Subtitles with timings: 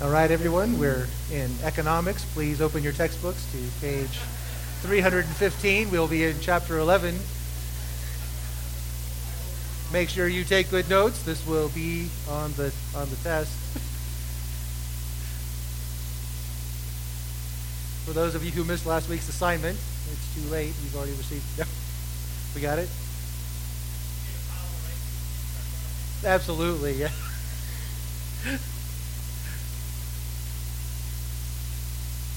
[0.00, 2.24] All right, everyone, we're in economics.
[2.26, 4.20] Please open your textbooks to page
[4.82, 5.90] 315.
[5.90, 7.18] We'll be in chapter 11.
[9.92, 11.24] Make sure you take good notes.
[11.24, 13.50] This will be on the on the test.
[18.04, 19.76] For those of you who missed last week's assignment,
[20.12, 20.74] it's too late.
[20.84, 21.44] You've already received.
[21.58, 21.66] Yep.
[22.54, 22.88] We got it?
[26.24, 27.10] Absolutely, yeah.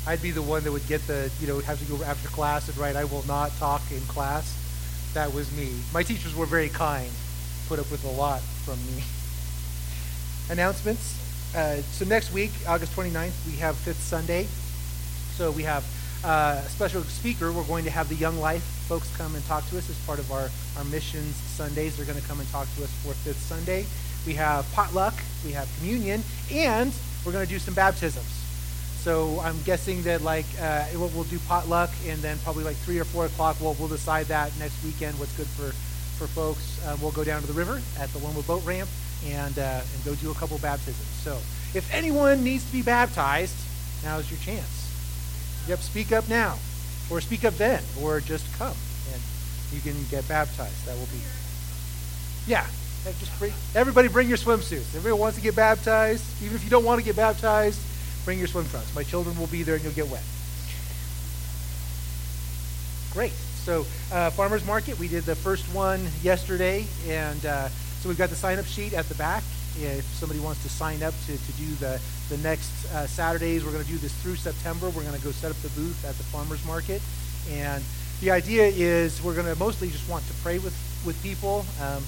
[0.08, 2.68] I'd be the one that would get the, you know, have to go after class
[2.68, 4.58] and write, I will not talk in class.
[5.14, 5.72] That was me.
[5.94, 7.10] My teachers were very kind,
[7.68, 9.04] put up with a lot from me.
[10.50, 11.18] Announcements.
[11.56, 14.48] Uh, so next week, August 29th, we have Fifth Sunday.
[15.36, 15.86] So we have
[16.24, 17.52] uh, a special speaker.
[17.52, 20.20] We're going to have the Young Life folks come and talk to us as part
[20.20, 21.96] of our, our missions Sundays.
[21.96, 23.86] They're going to come and talk to us for Fifth Sunday.
[24.26, 25.14] We have potluck,
[25.46, 26.94] we have communion, and
[27.26, 28.41] we're going to do some baptisms.
[29.02, 33.00] So I'm guessing that like uh, we'll, we'll, do potluck, and then probably like three
[33.00, 35.72] or four o'clock, we'll we'll decide that next weekend what's good for
[36.20, 36.80] for folks.
[36.86, 38.88] Uh, we'll go down to the river at the Loma Boat Ramp
[39.26, 41.08] and uh, and go do a couple baptisms.
[41.24, 41.34] So
[41.74, 43.56] if anyone needs to be baptized,
[44.04, 44.88] now's your chance.
[45.68, 46.60] Yep, speak up now,
[47.10, 48.76] or speak up then, or just come
[49.12, 49.22] and
[49.74, 50.86] you can get baptized.
[50.86, 51.22] That will be
[52.46, 52.68] yeah.
[53.20, 54.94] Just bring, everybody bring your swimsuits.
[54.96, 57.80] Everybody wants to get baptized, even if you don't want to get baptized
[58.26, 58.94] Bring your swim trunks.
[58.96, 60.24] My children will be there and you'll get wet.
[63.14, 63.34] Great.
[63.64, 68.30] So, uh, farmers market, we did the first one yesterday, and uh, so we've got
[68.30, 69.44] the sign up sheet at the back.
[69.80, 73.72] If somebody wants to sign up to, to do the, the next uh, Saturdays, we're
[73.72, 74.90] going to do this through September.
[74.90, 77.02] We're going to go set up the booth at the farmers market.
[77.52, 77.84] And
[78.20, 80.76] the idea is we're going to mostly just want to pray with,
[81.06, 81.66] with people.
[81.82, 82.04] Um,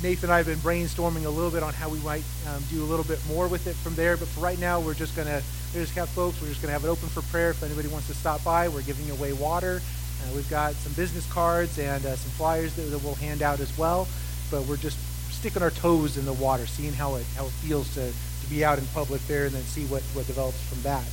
[0.00, 2.84] Nathan and I have been brainstorming a little bit on how we might um, do
[2.84, 4.16] a little bit more with it from there.
[4.16, 5.42] But for right now, we're just going to
[5.74, 6.40] we just have folks.
[6.40, 7.50] We're just going to have it open for prayer.
[7.50, 9.82] If anybody wants to stop by, we're giving away water.
[10.22, 13.58] Uh, we've got some business cards and uh, some flyers that, that, we'll hand out
[13.58, 14.06] as well.
[14.52, 14.98] But we're just
[15.32, 18.64] sticking our toes in the water, seeing how it how it feels to, to be
[18.64, 21.04] out in public there, and then see what what develops from that.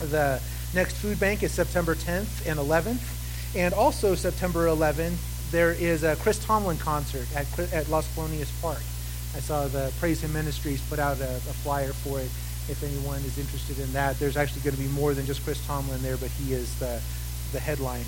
[0.00, 0.42] The
[0.74, 6.16] next food bank is September 10th and 11th, and also September 11th there is a
[6.16, 8.82] Chris Tomlin concert at, at Las Colonias Park.
[9.34, 12.30] I saw the Praise Him Ministries put out a, a, flyer for it.
[12.68, 15.64] If anyone is interested in that, there's actually going to be more than just Chris
[15.66, 17.00] Tomlin there, but he is the,
[17.52, 18.04] the headliner.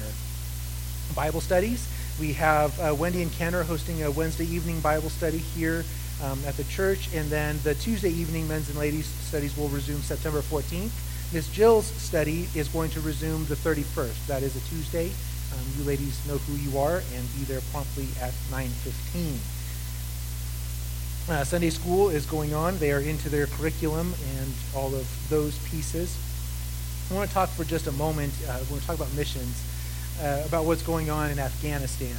[1.15, 1.89] Bible studies.
[2.19, 5.85] We have uh, Wendy and Ken are hosting a Wednesday evening Bible study here
[6.23, 10.01] um, at the church, and then the Tuesday evening men's and ladies studies will resume
[10.01, 10.91] September 14th.
[11.33, 14.27] Miss Jill's study is going to resume the 31st.
[14.29, 15.11] That is a Tuesday.
[15.53, 19.39] Um, you ladies know who you are and be there promptly at 9.15.
[21.29, 22.79] Uh, Sunday school is going on.
[22.79, 26.17] They are into their curriculum and all of those pieces.
[27.11, 29.63] I want to talk for just a moment, uh, when we talk about missions,
[30.21, 32.17] uh, about what's going on in Afghanistan.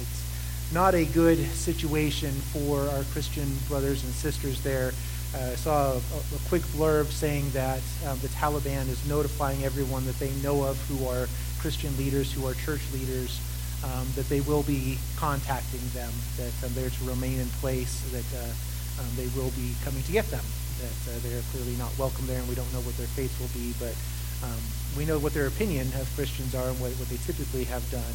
[0.00, 4.92] It's not a good situation for our Christian brothers and sisters there.
[5.34, 10.06] Uh, I saw a, a, quick blurb saying that um, the Taliban is notifying everyone
[10.06, 13.40] that they know of who are Christian leaders, who are church leaders,
[13.84, 18.26] um, that they will be contacting them, that um, they're to remain in place, that
[18.34, 20.44] uh, um, they will be coming to get them,
[20.80, 23.52] that uh, they're clearly not welcome there, and we don't know what their faith will
[23.54, 23.94] be, but
[24.42, 24.58] um,
[24.96, 28.14] we know what their opinion of Christians are and what, what they typically have done.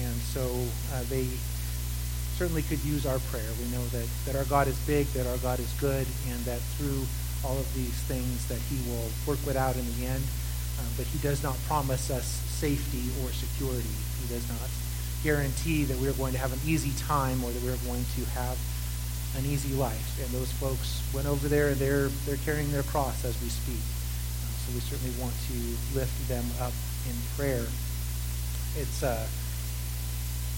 [0.00, 0.44] And so
[0.94, 1.28] uh, they
[2.36, 3.46] certainly could use our prayer.
[3.60, 6.60] We know that, that our God is big, that our God is good, and that
[6.76, 7.04] through
[7.44, 10.24] all of these things that he will work it out in the end.
[10.96, 13.88] But he does not promise us safety or security.
[14.22, 14.68] He does not
[15.22, 18.58] guarantee that we're going to have an easy time or that we're going to have
[19.36, 20.20] an easy life.
[20.20, 23.80] And those folks went over there and they're, they're carrying their cross as we speak.
[23.80, 25.58] Uh, so we certainly want to
[25.98, 26.72] lift them up
[27.08, 27.66] in prayer.
[28.76, 29.26] It's, uh,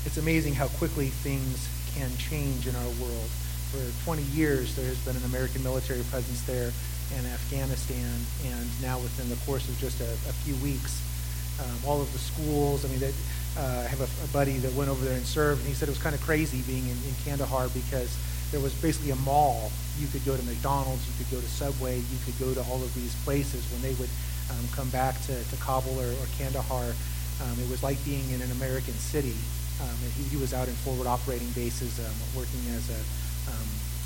[0.04, 3.30] it's amazing how quickly things can change in our world.
[3.72, 6.72] For 20 years, there has been an American military presence there
[7.14, 8.14] in Afghanistan,
[8.46, 11.02] and now within the course of just a, a few weeks,
[11.60, 12.84] um, all of the schools.
[12.84, 13.14] I mean, they,
[13.56, 15.88] uh, I have a, a, buddy that went over there and served, and he said
[15.88, 18.12] it was kind of crazy being in, in Kandahar because
[18.52, 19.70] there was basically a mall.
[19.98, 22.82] You could go to McDonald's, you could go to Subway, you could go to all
[22.82, 23.64] of these places.
[23.72, 24.10] When they would
[24.50, 26.92] um, come back to, to Kabul or, or Kandahar,
[27.42, 29.34] um, it was like being in an American city.
[29.80, 33.00] Um, and he, he, was out in forward operating bases, um, working as a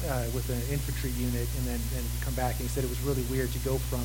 [0.09, 2.57] uh, with an infantry unit, and then and come back.
[2.57, 4.05] And he said it was really weird to go from,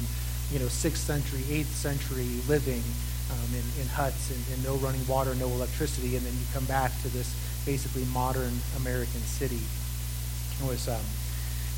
[0.52, 2.84] you know, sixth century, eighth century living
[3.32, 6.66] um, in, in huts and, and, no running water, no electricity, and then you come
[6.66, 7.34] back to this
[7.66, 9.62] basically modern American city.
[10.62, 11.02] It was um,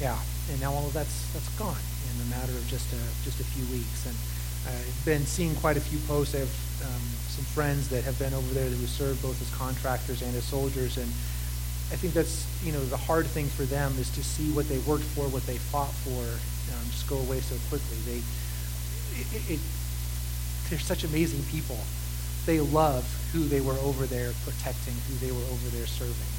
[0.01, 0.17] Yeah,
[0.51, 1.81] and now all of that's that's gone
[2.13, 4.05] in a matter of just a, just a few weeks.
[4.05, 4.15] And
[4.67, 6.35] I've been seeing quite a few posts.
[6.35, 6.55] I have
[6.85, 10.35] um, some friends that have been over there that have served both as contractors and
[10.35, 11.09] as soldiers, and
[11.91, 14.79] I think that's you know the hard thing for them is to see what they
[14.79, 17.97] worked for, what they fought for, um, just go away so quickly.
[18.05, 18.21] They,
[19.21, 19.59] it, it,
[20.69, 21.79] they're such amazing people.
[22.45, 26.31] They love who they were over there protecting, who they were over there serving.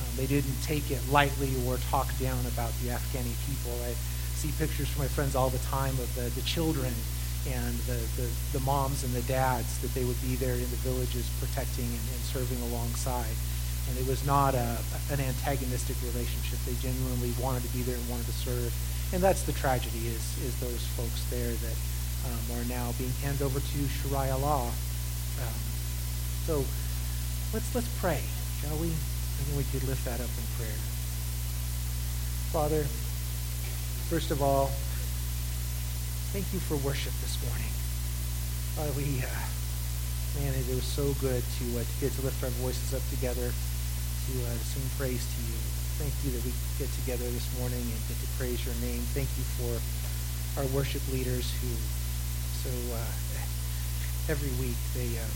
[0.00, 3.72] Um, they didn't take it lightly or talk down about the Afghani people.
[3.84, 3.92] I
[4.36, 6.92] see pictures from my friends all the time of the, the children
[7.48, 10.80] and the, the, the moms and the dads that they would be there in the
[10.82, 13.32] villages protecting and, and serving alongside.
[13.88, 14.78] And it was not a,
[15.10, 16.58] an antagonistic relationship.
[16.66, 18.74] They genuinely wanted to be there and wanted to serve.
[19.12, 21.76] And that's the tragedy is, is those folks there that
[22.26, 24.66] um, are now being handed over to Sharia law.
[24.66, 25.60] Um,
[26.46, 26.64] so
[27.54, 28.20] let's, let's pray,
[28.60, 28.88] shall we?
[28.88, 30.80] I think we could lift that up in prayer.
[32.50, 32.82] Father,
[34.08, 34.70] first of all,
[36.32, 37.70] thank you for worship this morning.
[38.74, 42.50] Father, we, uh, man, it was so good to, uh, to get to lift our
[42.60, 43.52] voices up together,
[44.26, 45.58] to, uh, sing praise to you.
[46.02, 46.52] Thank you that we
[46.82, 49.00] get together this morning and get to praise your name.
[49.14, 49.72] Thank you for
[50.58, 51.70] our worship leaders who
[52.66, 53.14] so uh,
[54.26, 55.34] every week they um,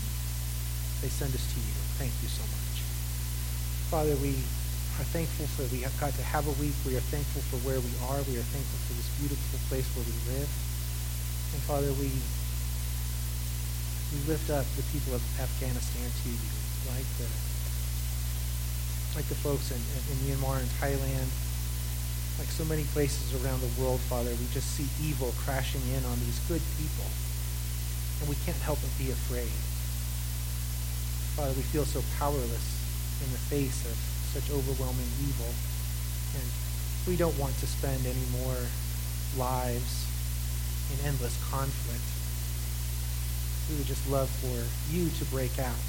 [0.99, 1.75] they send us to you.
[1.95, 2.83] Thank you so much,
[3.87, 4.13] Father.
[4.19, 4.35] We
[4.99, 6.75] are thankful for we have got to have a week.
[6.83, 8.19] We are thankful for where we are.
[8.27, 10.51] We are thankful for this beautiful place where we live.
[11.55, 12.11] And Father, we
[14.11, 16.51] we lift up the people of Afghanistan to you,
[16.91, 17.50] like the
[19.15, 21.27] like the folks in, in Myanmar and Thailand,
[22.39, 26.17] like so many places around the world, Father, we just see evil crashing in on
[26.23, 27.05] these good people.
[28.21, 29.51] And we can't help but be afraid.
[31.35, 32.67] Father, we feel so powerless
[33.23, 33.95] in the face of
[34.31, 35.51] such overwhelming evil.
[36.39, 36.47] And
[37.07, 38.57] we don't want to spend any more
[39.37, 40.07] lives
[40.91, 42.07] in endless conflict.
[43.69, 44.57] We would just love for
[44.93, 45.83] you to break out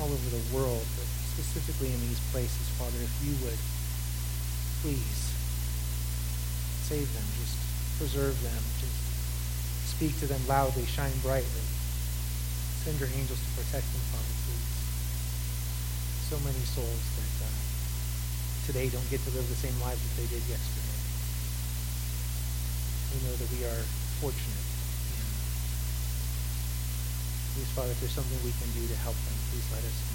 [0.00, 0.84] all over the world,
[1.34, 3.58] specifically in these places, Father, if you would
[4.86, 5.34] please
[6.86, 7.58] save them, just
[7.98, 8.94] preserve them, just
[9.90, 11.66] speak to them loudly, shine brightly.
[12.86, 14.70] Send your angels to protect them, Father, please.
[16.30, 17.50] So many souls that uh,
[18.68, 20.98] today don't get to live the same lives that they did yesterday.
[23.10, 23.82] We know that we are
[24.20, 24.68] fortunate.
[25.18, 25.30] And
[27.56, 30.13] please, Father, if there's something we can do to help them, please let us know.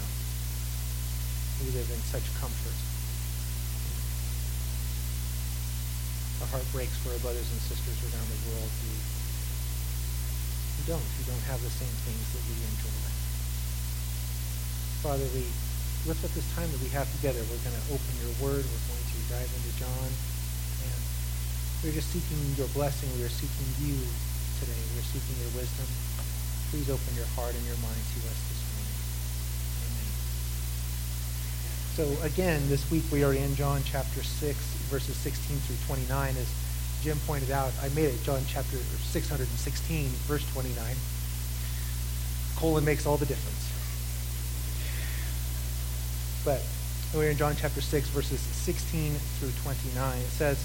[1.60, 2.78] We live in such comfort.
[6.40, 8.96] Our heart breaks for our brothers and sisters around the world who,
[10.88, 13.12] don't, who don't have the same things that we enjoy.
[15.04, 15.44] Father, we
[16.08, 17.44] lift up this time that we have together.
[17.52, 18.64] We're going to open your word.
[18.64, 20.10] We're going to dive into John.
[20.88, 21.00] And
[21.84, 23.12] we're just seeking your blessing.
[23.20, 24.00] We are seeking you
[24.64, 24.80] today.
[24.96, 25.88] We're seeking your wisdom.
[26.72, 28.59] Please open your heart and your mind to us
[32.00, 34.58] So again, this week we are in John chapter 6,
[34.88, 36.30] verses 16 through 29.
[36.30, 36.48] As
[37.04, 40.96] Jim pointed out, I made it John chapter 616, verse 29.
[42.56, 43.68] Colon makes all the difference.
[46.46, 46.64] But
[47.14, 50.20] we're in John chapter 6, verses 16 through 29.
[50.20, 50.64] It says,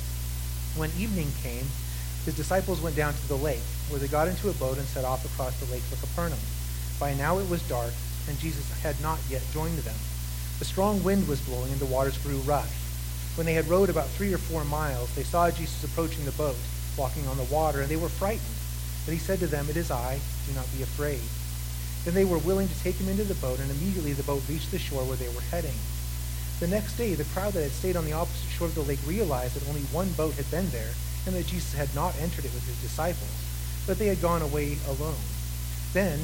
[0.76, 1.66] When evening came,
[2.24, 5.04] his disciples went down to the lake, where they got into a boat and set
[5.04, 6.38] off across the lake for Capernaum.
[7.00, 7.90] By now it was dark,
[8.28, 9.96] and Jesus had not yet joined them.
[10.60, 12.72] A strong wind was blowing, and the waters grew rough.
[13.36, 16.56] When they had rowed about three or four miles, they saw Jesus approaching the boat,
[16.96, 18.56] walking on the water, and they were frightened.
[19.04, 21.20] But he said to them, It is I, do not be afraid.
[22.04, 24.70] Then they were willing to take him into the boat, and immediately the boat reached
[24.70, 25.74] the shore where they were heading.
[26.60, 29.00] The next day, the crowd that had stayed on the opposite shore of the lake
[29.06, 30.92] realized that only one boat had been there,
[31.26, 33.34] and that Jesus had not entered it with his disciples,
[33.86, 35.24] but they had gone away alone.
[35.92, 36.20] Then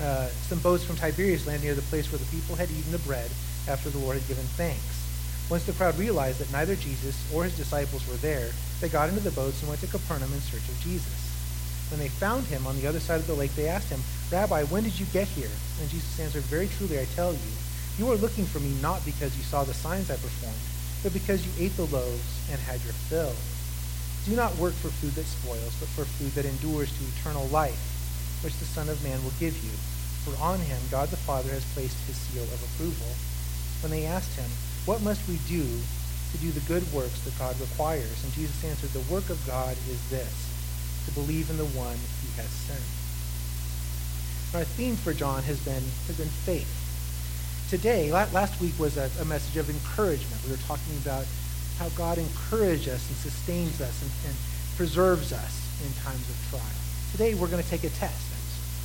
[0.00, 2.98] uh, some boats from Tiberias landed near the place where the people had eaten the
[3.00, 3.30] bread
[3.68, 5.02] after the Lord had given thanks.
[5.50, 9.20] Once the crowd realized that neither Jesus or his disciples were there, they got into
[9.20, 11.30] the boats and went to Capernaum in search of Jesus.
[11.90, 14.64] When they found him on the other side of the lake, they asked him, Rabbi,
[14.64, 15.50] when did you get here?
[15.80, 17.52] And Jesus answered, Very truly, I tell you,
[17.98, 20.56] you are looking for me not because you saw the signs I performed,
[21.02, 23.34] but because you ate the loaves and had your fill.
[24.24, 27.91] Do not work for food that spoils, but for food that endures to eternal life,
[28.42, 29.70] which the Son of Man will give you.
[30.26, 33.10] For on him God the Father has placed his seal of approval.
[33.82, 34.50] When they asked him,
[34.84, 38.22] What must we do to do the good works that God requires?
[38.22, 40.34] And Jesus answered, The work of God is this,
[41.06, 42.86] to believe in the one he has sent.
[44.54, 46.70] Our theme for John has been, has been faith.
[47.70, 50.44] Today, last week was a, a message of encouragement.
[50.44, 51.24] We were talking about
[51.78, 54.36] how God encourages us and sustains us and, and
[54.76, 56.62] preserves us in times of trial.
[57.12, 58.31] Today we're going to take a test.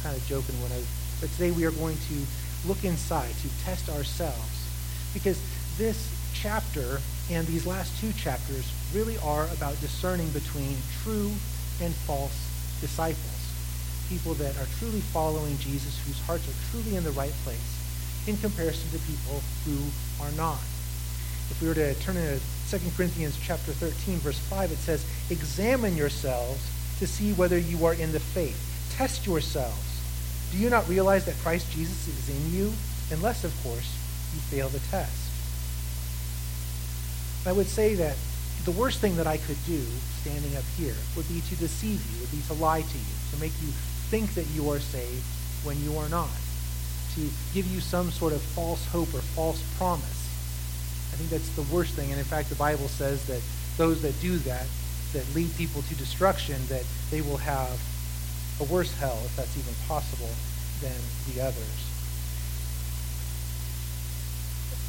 [0.08, 0.82] Kind of joking when I,
[1.20, 2.16] but today we are going to
[2.66, 4.64] look inside to test ourselves
[5.14, 5.38] because
[5.78, 6.00] this
[6.34, 11.30] chapter and these last two chapters really are about discerning between true
[11.82, 12.32] and false
[12.80, 13.52] disciples.
[14.08, 18.38] People that are truly following Jesus, whose hearts are truly in the right place, in
[18.38, 19.76] comparison to people who
[20.24, 20.64] are not.
[21.52, 22.40] If we were to turn to
[22.72, 26.66] 2 Corinthians chapter 13, verse 5, it says, Examine yourselves
[27.00, 28.64] to see whether you are in the faith.
[28.96, 29.87] Test yourselves.
[30.52, 32.74] Do you not realize that Christ Jesus is in you?
[33.12, 33.98] Unless, of course,
[34.34, 35.32] you fail the test.
[37.46, 38.16] I would say that
[38.66, 39.82] the worst thing that I could do
[40.22, 43.40] standing up here would be to deceive you, would be to lie to you, to
[43.40, 43.70] make you
[44.10, 45.24] think that you are saved
[45.64, 46.30] when you are not,
[47.16, 47.22] to
[47.54, 50.04] give you some sort of false hope or false promise.
[51.14, 52.10] I think that's the worst thing.
[52.12, 53.42] And in fact, the Bible says that
[53.78, 54.68] those that do that,
[55.14, 57.80] that lead people to destruction, that they will have
[58.60, 60.30] a worse hell, if that's even possible,
[60.82, 60.98] than
[61.34, 61.84] the others.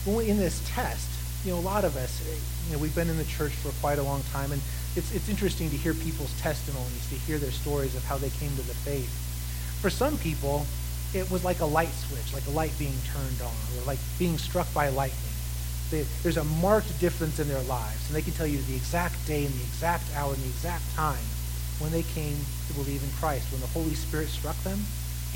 [0.06, 1.10] In this test,
[1.44, 2.34] you know, a lot of us, eh,
[2.66, 4.62] you know, we've been in the church for quite a long time, and
[4.96, 8.50] it's, it's interesting to hear people's testimonies, to hear their stories of how they came
[8.50, 9.10] to the faith.
[9.82, 10.64] For some people,
[11.12, 14.38] it was like a light switch, like a light being turned on, or like being
[14.38, 15.20] struck by lightning.
[15.90, 19.26] They, there's a marked difference in their lives, and they can tell you the exact
[19.26, 21.24] day and the exact hour and the exact time
[21.78, 24.80] when they came to believe in Christ, when the Holy Spirit struck them,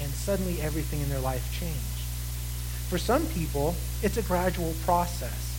[0.01, 1.79] and suddenly everything in their life changed.
[2.89, 5.53] For some people, it's a gradual process.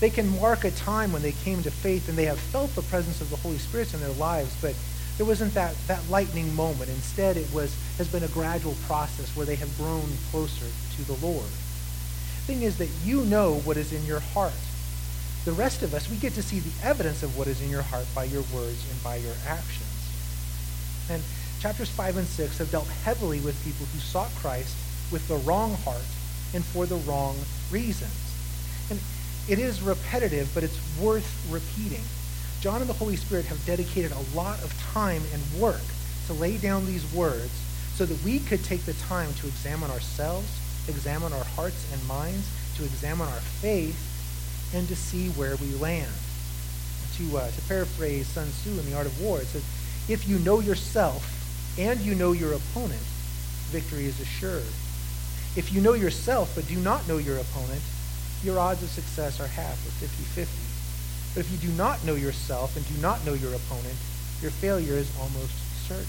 [0.00, 2.82] They can mark a time when they came to faith and they have felt the
[2.82, 4.74] presence of the Holy Spirit in their lives, but
[5.16, 6.88] there wasn't that, that lightning moment.
[6.88, 11.26] Instead, it was has been a gradual process where they have grown closer to the
[11.26, 11.42] Lord.
[11.42, 14.52] The thing is that you know what is in your heart.
[15.44, 17.82] The rest of us, we get to see the evidence of what is in your
[17.82, 19.87] heart by your words and by your actions.
[21.10, 21.22] And
[21.60, 24.76] chapters 5 and 6 have dealt heavily with people who sought Christ
[25.10, 26.04] with the wrong heart
[26.54, 27.36] and for the wrong
[27.70, 28.12] reasons.
[28.90, 29.00] And
[29.48, 32.04] it is repetitive, but it's worth repeating.
[32.60, 35.80] John and the Holy Spirit have dedicated a lot of time and work
[36.26, 37.50] to lay down these words
[37.94, 40.48] so that we could take the time to examine ourselves,
[40.88, 43.96] examine our hearts and minds, to examine our faith,
[44.74, 46.12] and to see where we land.
[47.16, 49.64] To, uh, to paraphrase Sun Tzu in The Art of War, it says,
[50.08, 51.22] if you know yourself
[51.78, 53.02] and you know your opponent,
[53.70, 54.64] victory is assured.
[55.54, 57.82] If you know yourself but do not know your opponent,
[58.42, 60.48] your odds of success are half or 50-50.
[61.34, 63.96] But if you do not know yourself and do not know your opponent,
[64.40, 65.52] your failure is almost
[65.86, 66.06] certain.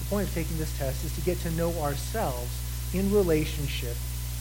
[0.00, 2.50] The point of taking this test is to get to know ourselves
[2.94, 3.94] in relationship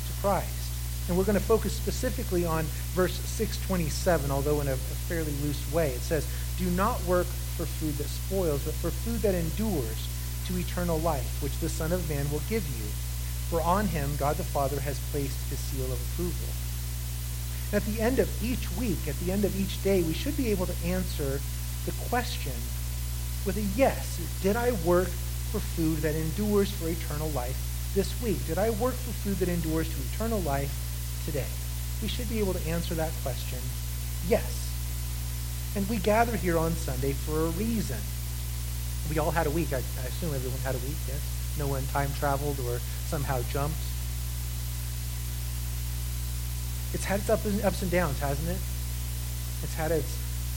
[0.07, 0.66] to Christ.
[1.07, 5.71] And we're going to focus specifically on verse 627, although in a, a fairly loose
[5.71, 5.91] way.
[5.91, 10.07] It says, Do not work for food that spoils, but for food that endures
[10.47, 12.85] to eternal life, which the Son of Man will give you.
[13.49, 16.49] For on him God the Father has placed his seal of approval.
[17.71, 20.51] At the end of each week, at the end of each day, we should be
[20.51, 21.39] able to answer
[21.85, 22.53] the question
[23.45, 24.19] with a yes.
[24.41, 25.07] Did I work
[25.51, 27.57] for food that endures for eternal life
[27.95, 28.45] this week?
[28.45, 30.71] Did I work for food that endures to eternal life
[31.27, 31.45] today?
[32.01, 33.59] We should be able to answer that question
[34.27, 34.63] yes.
[35.75, 37.99] And we gather here on Sunday for a reason.
[39.09, 39.73] We all had a week.
[39.73, 41.21] I, I assume everyone had a week, yes?
[41.59, 43.77] No one time traveled or somehow jumped.
[46.93, 48.61] It's had its ups and downs, hasn't it?
[49.63, 50.07] It's had its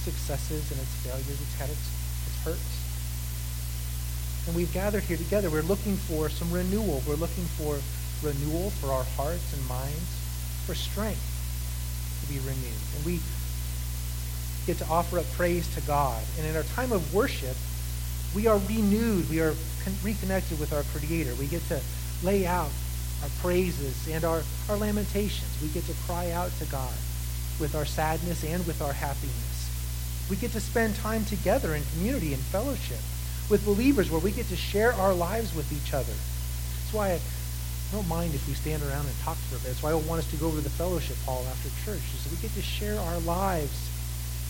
[0.05, 1.29] successes and its failures.
[1.29, 1.91] It's had its,
[2.27, 4.47] its hurts.
[4.47, 5.51] And we've gathered here together.
[5.51, 7.03] We're looking for some renewal.
[7.07, 7.81] We're looking for
[8.23, 10.20] renewal for our hearts and minds,
[10.67, 11.21] for strength
[12.23, 12.81] to be renewed.
[12.97, 13.21] And we
[14.67, 16.23] get to offer up praise to God.
[16.39, 17.57] And in our time of worship,
[18.35, 19.29] we are renewed.
[19.29, 19.55] We are
[20.05, 21.35] reconnected with our Creator.
[21.35, 21.81] We get to
[22.23, 22.71] lay out
[23.23, 25.51] our praises and our, our lamentations.
[25.63, 26.95] We get to cry out to God
[27.59, 30.27] with our sadness and with our happiness.
[30.31, 33.01] We get to spend time together in community and fellowship
[33.51, 36.13] with believers where we get to share our lives with each other.
[36.13, 37.21] That's why I
[37.93, 39.69] don't mind if we stand around and talk for a bit.
[39.69, 42.31] That's why I want us to go over to the fellowship hall after church, so
[42.31, 43.91] we get to share our lives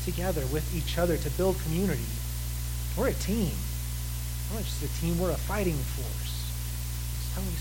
[0.04, 2.04] together with each other to build community.
[2.96, 3.52] We're a team.
[4.50, 6.52] We're not just a team, we're a fighting force.
[7.16, 7.54] It's time we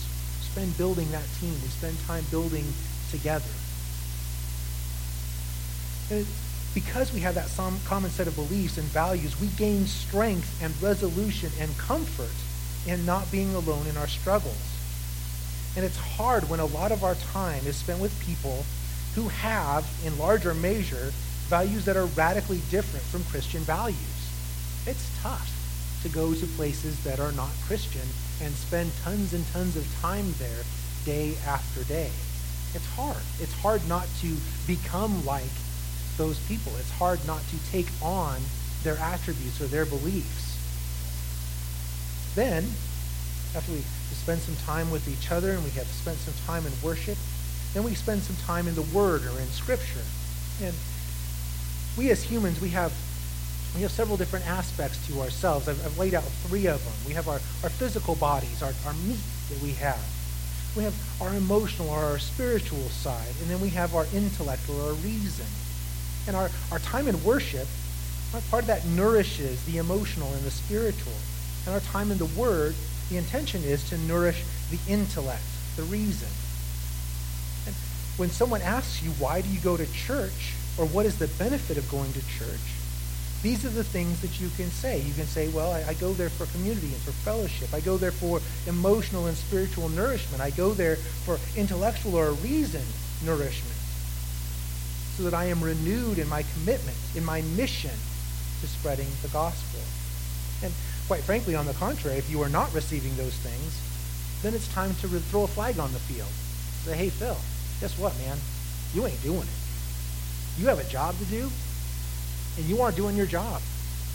[0.43, 1.53] spend building that team.
[1.53, 2.65] We spend time building
[3.11, 3.53] together.
[6.11, 6.25] And
[6.73, 7.49] because we have that
[7.85, 12.33] common set of beliefs and values, we gain strength and resolution and comfort
[12.87, 14.78] in not being alone in our struggles.
[15.75, 18.65] And it's hard when a lot of our time is spent with people
[19.15, 21.11] who have, in larger measure,
[21.47, 23.97] values that are radically different from Christian values.
[24.85, 25.49] It's tough
[26.03, 28.07] to go to places that are not Christian
[28.41, 30.63] and spend tons and tons of time there
[31.05, 32.11] day after day.
[32.73, 33.21] It's hard.
[33.39, 34.35] It's hard not to
[34.67, 35.43] become like
[36.17, 36.71] those people.
[36.77, 38.39] It's hard not to take on
[38.83, 40.57] their attributes or their beliefs.
[42.35, 42.63] Then,
[43.55, 43.83] after we
[44.29, 47.17] spend some time with each other and we have spent some time in worship,
[47.73, 50.05] then we spend some time in the Word or in Scripture.
[50.61, 50.75] And
[51.97, 52.93] we as humans, we have
[53.73, 55.67] we have several different aspects to ourselves.
[55.67, 56.93] I've, I've, laid out three of them.
[57.07, 59.19] We have our, our physical bodies, our, our meat
[59.49, 60.03] that we have.
[60.77, 63.33] We have our emotional or our spiritual side.
[63.41, 65.45] And then we have our intellect or our reason.
[66.27, 67.67] And our, our time in worship,
[68.51, 71.13] part of that nourishes the emotional and the spiritual.
[71.65, 72.75] And our time in the Word,
[73.09, 75.43] the intention is to nourish the intellect,
[75.75, 76.29] the reason.
[77.65, 77.75] And
[78.17, 80.53] when someone asks you, why do you go to church?
[80.77, 82.79] Or what is the benefit of going to church?
[83.41, 85.01] These are the things that you can say.
[85.01, 87.73] You can say, well, I, I, go there for community and for fellowship.
[87.73, 90.41] I go there for emotional and spiritual nourishment.
[90.41, 92.83] I go there for intellectual or reason
[93.25, 93.77] nourishment.
[95.15, 97.95] So that I am renewed in my commitment, in my mission
[98.61, 99.79] to spreading the gospel.
[101.09, 103.81] Quite frankly, on the contrary, if you are not receiving those things,
[104.43, 106.29] then it's time to throw a flag on the field.
[106.85, 107.35] Say, hey, Phil,
[107.81, 108.37] guess what, man?
[108.93, 109.59] You ain't doing it.
[110.59, 111.49] You have a job to do,
[112.57, 113.59] and you aren't doing your job.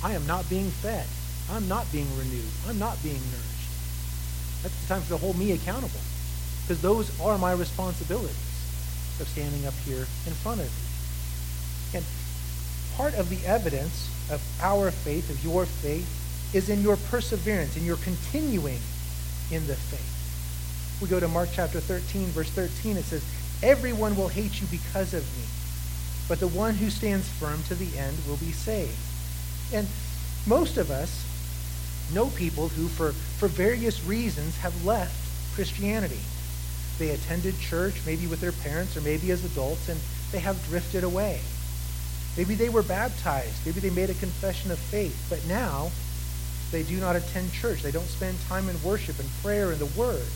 [0.04, 1.04] I am not being fed.
[1.50, 2.46] I'm not being renewed.
[2.68, 4.62] I'm not being nourished.
[4.62, 5.98] That's the time to hold me accountable.
[6.62, 8.38] Because those are my responsibilities
[9.18, 11.98] of standing up here in front of you.
[11.98, 12.06] And
[12.96, 16.20] part of the evidence of our faith, of your faith,
[16.54, 18.80] is in your perseverance, in your continuing
[19.50, 21.00] in the faith.
[21.02, 22.96] We go to Mark chapter 13, verse 13.
[22.96, 23.24] It says,
[23.62, 25.44] Everyone will hate you because of me
[26.28, 28.96] but the one who stands firm to the end will be saved.
[29.72, 29.86] And
[30.46, 31.24] most of us
[32.12, 35.14] know people who, for, for various reasons, have left
[35.54, 36.20] Christianity.
[36.98, 40.00] They attended church, maybe with their parents or maybe as adults, and
[40.32, 41.40] they have drifted away.
[42.36, 43.64] Maybe they were baptized.
[43.66, 45.26] Maybe they made a confession of faith.
[45.28, 45.90] But now
[46.70, 47.82] they do not attend church.
[47.82, 50.26] They don't spend time in worship and prayer and the Word.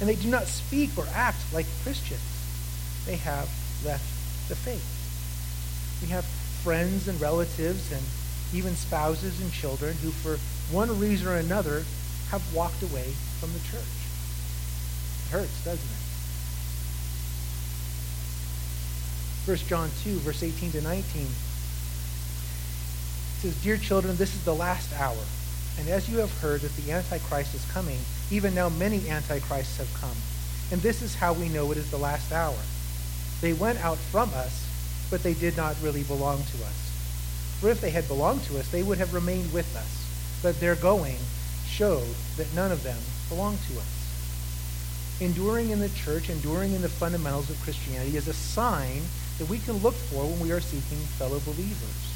[0.00, 2.20] And they do not speak or act like Christians.
[3.06, 3.48] They have
[3.84, 6.00] left the faith.
[6.02, 8.02] We have friends and relatives and
[8.52, 10.38] even spouses and children who, for
[10.74, 11.84] one reason or another,
[12.30, 13.82] have walked away from the church.
[15.26, 16.10] It hurts, doesn't it?
[19.46, 21.26] 1 John 2, verse 18 to 19
[23.40, 25.16] says, Dear children, this is the last hour.
[25.80, 27.98] And as you have heard that the Antichrist is coming,
[28.30, 30.16] even now many Antichrists have come.
[30.70, 32.58] And this is how we know it is the last hour.
[33.40, 34.70] They went out from us
[35.10, 36.90] but they did not really belong to us.
[37.60, 40.06] For if they had belonged to us, they would have remained with us.
[40.42, 41.18] But their going
[41.66, 45.20] showed that none of them belonged to us.
[45.20, 49.02] Enduring in the church, enduring in the fundamentals of Christianity is a sign
[49.38, 52.14] that we can look for when we are seeking fellow believers.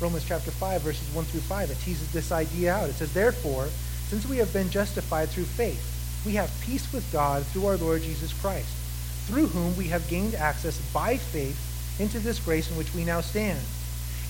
[0.00, 2.88] Romans chapter 5, verses 1 through 5, it teases this idea out.
[2.88, 3.68] It says, Therefore,
[4.08, 8.02] since we have been justified through faith, we have peace with God through our Lord
[8.02, 8.68] Jesus Christ,
[9.26, 13.20] through whom we have gained access by faith into this grace in which we now
[13.20, 13.58] stand.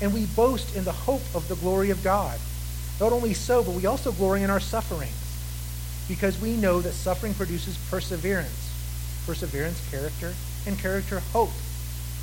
[0.00, 2.38] And we boast in the hope of the glory of God.
[3.00, 5.12] Not only so, but we also glory in our sufferings,
[6.08, 8.72] because we know that suffering produces perseverance.
[9.26, 10.32] Perseverance, character,
[10.66, 11.50] and character, hope.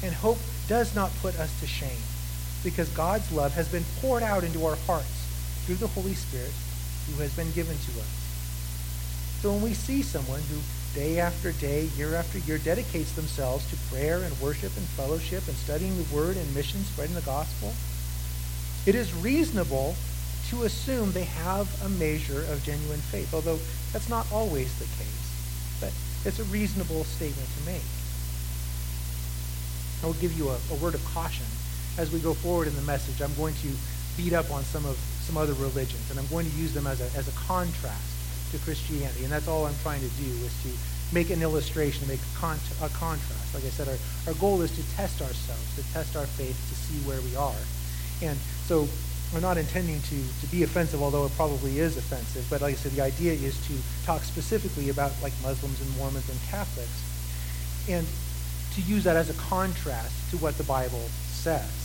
[0.02, 2.02] And hope does not put us to shame,
[2.64, 5.28] because God's love has been poured out into our hearts
[5.66, 6.52] through the Holy Spirit
[7.08, 8.24] who has been given to us.
[9.42, 10.60] So when we see someone who
[10.96, 15.58] day after day, year after year, dedicates themselves to prayer and worship and fellowship and
[15.58, 17.74] studying the Word and mission, spreading the gospel,
[18.86, 19.96] it is reasonable
[20.50, 23.60] to assume they have a measure of genuine faith, although
[23.92, 25.80] that's not always the case.
[25.82, 25.92] But
[26.26, 27.82] it's a reasonable statement to make.
[30.04, 31.46] I will give you a, a word of caution
[31.98, 33.22] as we go forward in the message.
[33.22, 33.70] I'm going to
[34.18, 37.00] beat up on some of some other religions, and I'm going to use them as
[37.00, 39.24] a, as a contrast to Christianity.
[39.24, 40.70] And that's all I'm trying to do is to
[41.14, 43.54] make an illustration, make a, con- a contrast.
[43.54, 46.76] Like I said, our, our goal is to test ourselves, to test our faith, to
[46.76, 47.62] see where we are.
[48.22, 48.88] And so
[49.34, 52.46] we're not intending to, to be offensive, although it probably is offensive.
[52.50, 53.74] But like I said, the idea is to
[54.06, 57.04] talk specifically about like Muslims and Mormons and Catholics
[57.90, 58.06] and
[58.76, 61.83] to use that as a contrast to what the Bible says.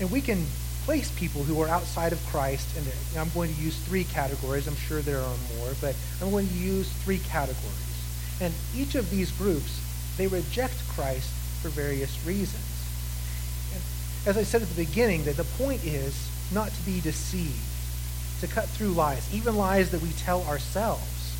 [0.00, 0.46] And we can
[0.84, 2.86] place people who are outside of Christ, and
[3.18, 4.66] I'm going to use three categories.
[4.66, 8.40] I'm sure there are more, but I'm going to use three categories.
[8.40, 9.80] And each of these groups,
[10.16, 12.64] they reject Christ for various reasons.
[13.74, 13.82] And
[14.28, 17.60] as I said at the beginning, that the point is not to be deceived,
[18.40, 21.36] to cut through lies, even lies that we tell ourselves.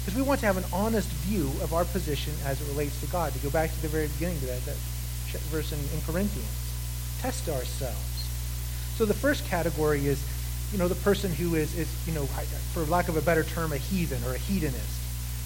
[0.00, 3.06] Because we want to have an honest view of our position as it relates to
[3.06, 3.32] God.
[3.32, 6.69] To go back to the very beginning of that, that verse in, in Corinthians.
[7.20, 8.28] Test ourselves.
[8.96, 10.22] So the first category is,
[10.72, 12.24] you know, the person who is, is, you know,
[12.72, 15.00] for lack of a better term, a heathen or a hedonist.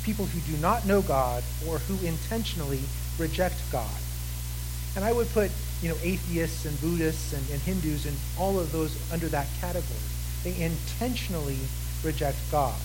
[0.04, 2.80] People who do not know God or who intentionally
[3.18, 3.90] reject God.
[4.96, 5.50] And I would put,
[5.82, 10.00] you know, atheists and Buddhists and, and Hindus and all of those under that category.
[10.44, 11.58] They intentionally
[12.02, 12.78] reject God.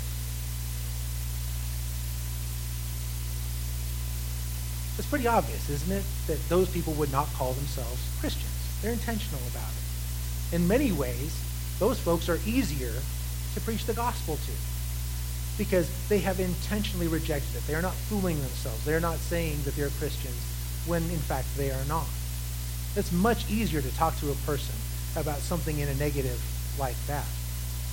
[4.97, 8.58] It's pretty obvious, isn't it, that those people would not call themselves Christians.
[8.81, 10.55] They're intentional about it.
[10.55, 11.37] In many ways,
[11.79, 12.93] those folks are easier
[13.53, 14.51] to preach the gospel to
[15.57, 17.67] because they have intentionally rejected it.
[17.67, 18.83] They are not fooling themselves.
[18.85, 20.39] They are not saying that they're Christians
[20.85, 22.07] when in fact they are not.
[22.95, 24.75] It's much easier to talk to a person
[25.15, 26.41] about something in a negative
[26.79, 27.25] like that.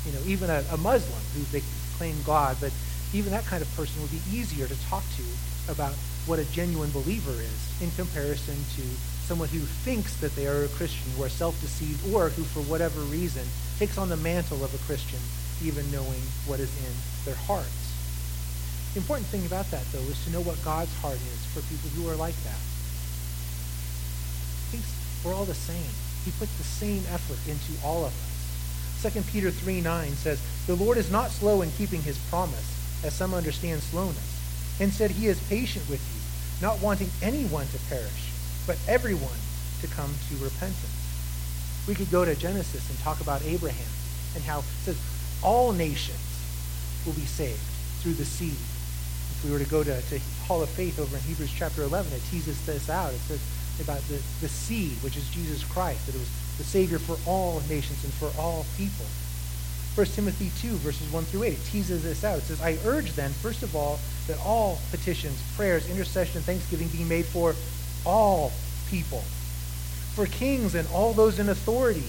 [0.07, 1.63] You know, even a, a Muslim who they
[1.99, 2.73] claim God, but
[3.13, 5.93] even that kind of person would be easier to talk to about
[6.27, 8.83] what a genuine believer is in comparison to
[9.27, 13.01] someone who thinks that they are a Christian, who are self-deceived, or who, for whatever
[13.11, 13.43] reason,
[13.79, 15.19] takes on the mantle of a Christian,
[15.63, 17.93] even knowing what is in their hearts.
[18.95, 21.91] The important thing about that, though, is to know what God's heart is for people
[21.91, 22.61] who are like that.
[24.71, 25.91] He thinks we're all the same.
[26.25, 29.13] He puts the same effort into all of us.
[29.13, 33.13] 2 Peter 3 9 says, The Lord is not slow in keeping his promise, as
[33.15, 34.41] some understand slowness.
[34.79, 36.17] Instead, he is patient with you
[36.61, 38.26] not wanting anyone to perish,
[38.67, 39.39] but everyone
[39.81, 41.07] to come to repentance.
[41.87, 43.93] We could go to Genesis and talk about Abraham
[44.35, 45.01] and how it says
[45.43, 46.19] all nations
[47.05, 47.61] will be saved
[48.01, 48.59] through the seed.
[49.37, 52.13] If we were to go to, to Hall of Faith over in Hebrews chapter 11,
[52.13, 53.13] it teases this out.
[53.13, 53.41] It says
[53.81, 57.61] about the, the seed, which is Jesus Christ, that it was the Savior for all
[57.69, 59.05] nations and for all people.
[59.95, 62.39] 1 Timothy 2, verses 1 through 8, it teases this out.
[62.39, 66.89] It says, I urge then, first of all, that all petitions, prayers, intercession, and thanksgiving
[66.89, 67.55] be made for
[68.07, 68.53] all
[68.89, 69.23] people,
[70.15, 72.07] for kings and all those in authority,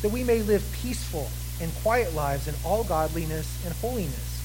[0.00, 1.28] that we may live peaceful
[1.60, 4.40] and quiet lives in all godliness and holiness.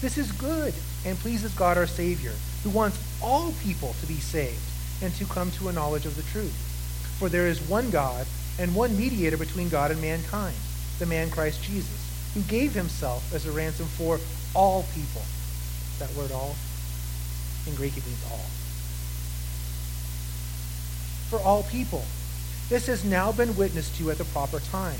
[0.00, 0.72] This is good
[1.04, 4.60] and pleases God our Savior, who wants all people to be saved
[5.02, 6.54] and to come to a knowledge of the truth.
[7.18, 8.26] For there is one God
[8.58, 10.56] and one mediator between God and mankind,
[10.98, 14.18] the man Christ Jesus, who gave himself as a ransom for
[14.54, 15.22] all people
[15.98, 16.54] that word all?
[17.66, 18.57] In Greek, it means all.
[21.30, 22.04] For all people.
[22.68, 24.98] This has now been witnessed to at the proper time.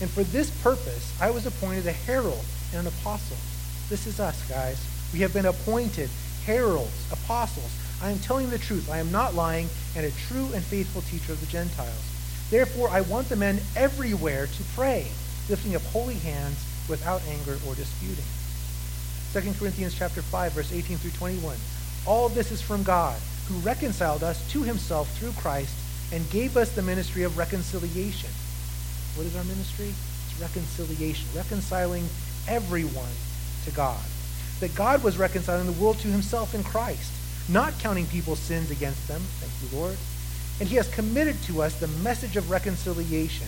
[0.00, 3.36] And for this purpose, I was appointed a herald and an apostle.
[3.88, 4.84] This is us, guys.
[5.12, 6.10] We have been appointed
[6.44, 7.70] heralds, apostles.
[8.00, 8.90] I am telling the truth.
[8.90, 12.04] I am not lying, and a true and faithful teacher of the Gentiles.
[12.50, 15.08] Therefore, I want the men everywhere to pray,
[15.48, 18.24] lifting up holy hands without anger or disputing.
[19.32, 21.56] 2 Corinthians chapter 5, verse 18 through 21.
[22.06, 25.74] All this is from God, who reconciled us to himself through Christ
[26.12, 28.30] and gave us the ministry of reconciliation.
[29.14, 29.88] What is our ministry?
[29.88, 32.06] It's reconciliation, reconciling
[32.46, 33.12] everyone
[33.64, 34.00] to God.
[34.60, 37.12] That God was reconciling the world to himself in Christ,
[37.48, 39.20] not counting people's sins against them.
[39.40, 39.96] Thank you, Lord.
[40.60, 43.46] And he has committed to us the message of reconciliation.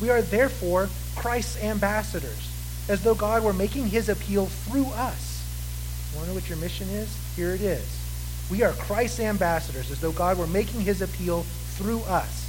[0.00, 2.50] We are therefore Christ's ambassadors
[2.88, 5.44] as though God were making his appeal through us.
[6.10, 7.16] You want to know what your mission is?
[7.36, 7.99] Here it is.
[8.50, 11.44] We are Christ's ambassadors, as though God were making his appeal
[11.76, 12.46] through us.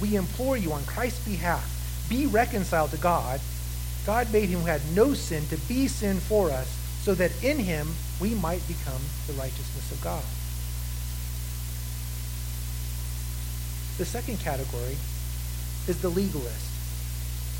[0.00, 1.64] We implore you on Christ's behalf,
[2.08, 3.40] be reconciled to God.
[4.04, 6.66] God made him who had no sin to be sin for us,
[7.02, 7.88] so that in him
[8.20, 10.24] we might become the righteousness of God.
[13.98, 14.96] The second category
[15.86, 16.70] is the legalist,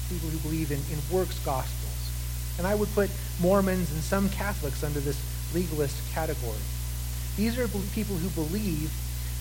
[0.08, 2.10] people who believe in, in works gospels.
[2.58, 5.20] And I would put Mormons and some Catholics under this
[5.54, 6.58] legalist category.
[7.36, 8.92] These are people who believe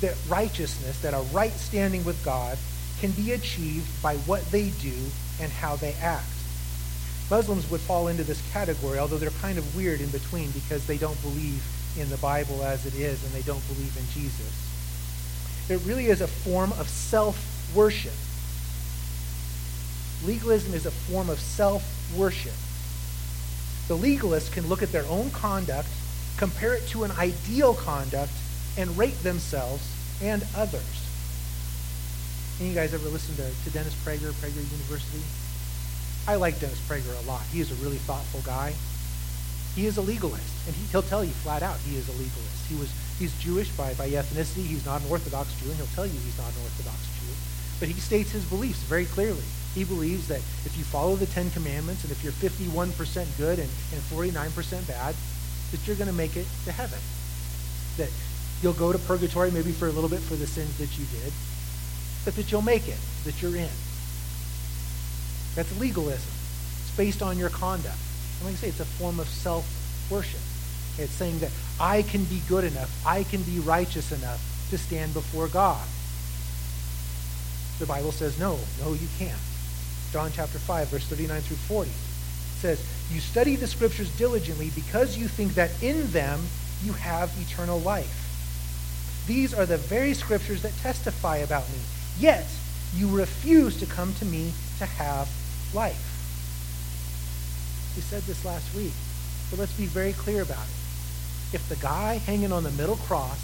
[0.01, 2.58] that righteousness, that a right standing with God,
[2.99, 4.93] can be achieved by what they do
[5.39, 6.25] and how they act.
[7.30, 10.97] Muslims would fall into this category, although they're kind of weird in between because they
[10.97, 11.63] don't believe
[11.97, 14.69] in the Bible as it is and they don't believe in Jesus.
[15.69, 18.13] It really is a form of self-worship.
[20.25, 22.54] Legalism is a form of self-worship.
[23.88, 25.88] The legalist can look at their own conduct,
[26.41, 28.34] compare it to an ideal conduct,
[28.75, 29.86] and rate themselves
[30.23, 31.06] and others.
[32.60, 35.21] Any you guys ever listen to, to Dennis Prager, Prager University?
[36.27, 37.43] I like Dennis Prager a lot.
[37.51, 38.73] He is a really thoughtful guy.
[39.75, 42.65] He is a legalist, and he, he'll tell you flat out he is a legalist.
[42.67, 42.89] He was
[43.21, 44.65] He's Jewish by, by ethnicity.
[44.65, 47.30] He's not an Orthodox Jew, and he'll tell you he's not an Orthodox Jew.
[47.80, 49.45] But he states his beliefs very clearly.
[49.75, 52.89] He believes that if you follow the Ten Commandments and if you're 51%
[53.38, 55.13] good and, and 49% bad,
[55.71, 56.99] that you're going to make it to heaven.
[57.97, 58.10] That
[58.62, 61.34] you'll go to purgatory maybe for a little bit for the sins that you did,
[62.25, 63.69] but that you'll make it, that you're in.
[65.55, 66.31] That's legalism.
[66.81, 67.97] It's based on your conduct.
[68.39, 70.39] And like I say, it's a form of self-worship.
[70.97, 75.13] It's saying that I can be good enough, I can be righteous enough to stand
[75.13, 75.86] before God.
[77.79, 79.39] The Bible says, no, no, you can't.
[80.12, 81.89] John chapter 5, verse 39 through 40
[82.62, 86.39] says, You study the scriptures diligently because you think that in them
[86.84, 88.17] you have eternal life.
[89.28, 91.80] These are the very scriptures that testify about me.
[92.19, 92.45] Yet
[92.95, 95.30] you refuse to come to me to have
[95.74, 96.08] life.
[97.95, 98.93] We said this last week,
[99.50, 101.56] but let's be very clear about it.
[101.56, 103.39] If the guy hanging on the middle cross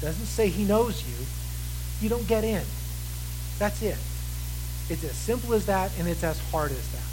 [0.00, 1.26] doesn't say he knows you,
[2.00, 2.62] you don't get in.
[3.58, 3.98] That's it.
[4.88, 7.07] It's as simple as that, and it's as hard as that.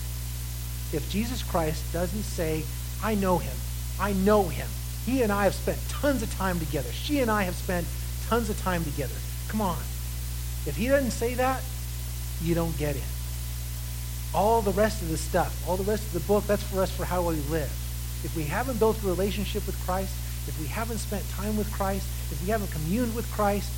[0.96, 2.64] If Jesus Christ doesn't say,
[3.04, 3.56] I know him,
[4.00, 4.68] I know him,
[5.06, 7.86] he and I have spent tons of time together, she and I have spent
[8.28, 9.16] tons of time together.
[9.50, 9.78] Come on.
[10.66, 11.62] If he doesn't say that,
[12.42, 13.02] you don't get in.
[14.34, 16.92] All the rest of the stuff, all the rest of the book, that's for us
[16.92, 17.72] for how we live.
[18.24, 20.16] If we haven't built a relationship with Christ,
[20.48, 23.70] if we haven't spent time with Christ, if we haven't communed with Christ,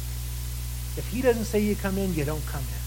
[0.97, 2.86] if he doesn't say you come in, you don't come in.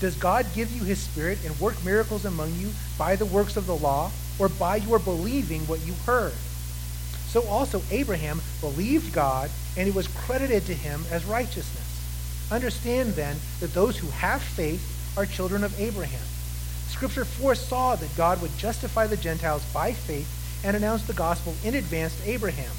[0.00, 3.66] does God give you his Spirit and work miracles among you by the works of
[3.66, 6.32] the law or by your believing what you heard?
[7.28, 12.48] So also Abraham believed God, and it was credited to him as righteousness.
[12.50, 16.26] Understand then that those who have faith are children of Abraham.
[16.88, 20.28] Scripture foresaw that God would justify the Gentiles by faith
[20.64, 22.72] and announce the gospel in advance to Abraham.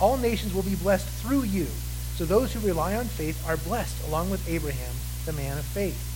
[0.00, 1.66] All nations will be blessed through you.
[2.16, 6.13] So those who rely on faith are blessed along with Abraham, the man of faith.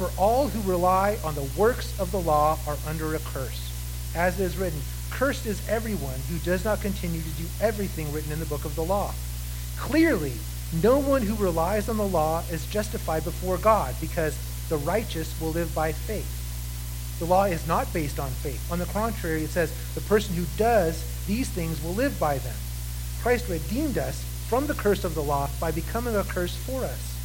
[0.00, 3.70] For all who rely on the works of the law are under a curse.
[4.14, 8.32] As it is written, Cursed is everyone who does not continue to do everything written
[8.32, 9.12] in the book of the law.
[9.76, 10.32] Clearly,
[10.82, 14.38] no one who relies on the law is justified before God because
[14.70, 17.18] the righteous will live by faith.
[17.18, 18.72] The law is not based on faith.
[18.72, 22.56] On the contrary, it says the person who does these things will live by them.
[23.20, 27.19] Christ redeemed us from the curse of the law by becoming a curse for us.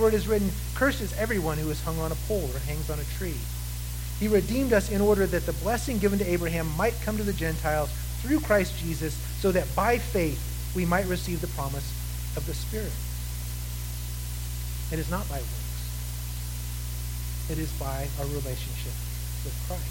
[0.00, 2.88] For it is written, Cursed is everyone who is hung on a pole or hangs
[2.88, 3.36] on a tree.
[4.18, 7.34] He redeemed us in order that the blessing given to Abraham might come to the
[7.34, 7.90] Gentiles
[8.22, 10.40] through Christ Jesus, so that by faith
[10.74, 11.92] we might receive the promise
[12.34, 12.94] of the Spirit.
[14.90, 15.90] It is not by works.
[17.50, 18.96] It is by our relationship
[19.44, 19.84] with Christ.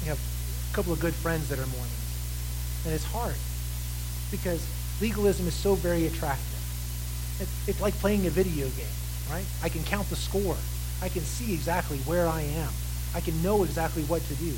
[0.00, 2.86] We have a couple of good friends that are Mormons.
[2.86, 3.34] And it's hard
[4.30, 4.66] because
[5.02, 6.49] legalism is so very attractive.
[7.40, 8.86] It's like playing a video game,
[9.30, 9.44] right?
[9.62, 10.56] I can count the score.
[11.02, 12.70] I can see exactly where I am.
[13.14, 14.52] I can know exactly what to do.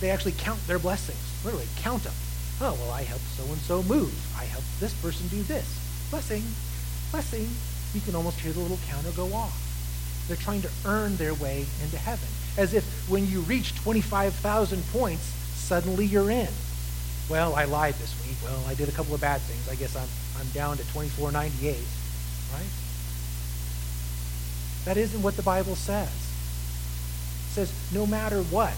[0.00, 1.18] They actually count their blessings.
[1.44, 2.12] Literally, count them.
[2.60, 4.14] Oh, well, I helped so-and-so move.
[4.38, 5.66] I helped this person do this.
[6.10, 6.42] Blessing,
[7.10, 7.48] blessing.
[7.94, 9.62] You can almost hear the little counter go off.
[10.28, 12.28] They're trying to earn their way into heaven.
[12.56, 16.48] As if when you reach 25,000 points, suddenly you're in.
[17.28, 18.36] Well, I lied this week.
[18.44, 19.68] Well, I did a couple of bad things.
[19.68, 20.08] I guess I'm,
[20.40, 21.76] I'm down to 2498,
[22.52, 22.70] right?
[24.84, 26.08] That isn't what the Bible says.
[26.08, 28.74] It says no matter what,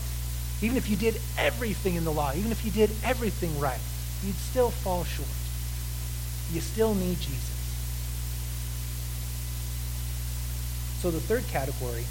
[0.61, 3.81] even if you did everything in the law, even if you did everything right,
[4.24, 5.28] you'd still fall short.
[6.52, 7.59] You still need Jesus.
[11.00, 12.04] So the third category,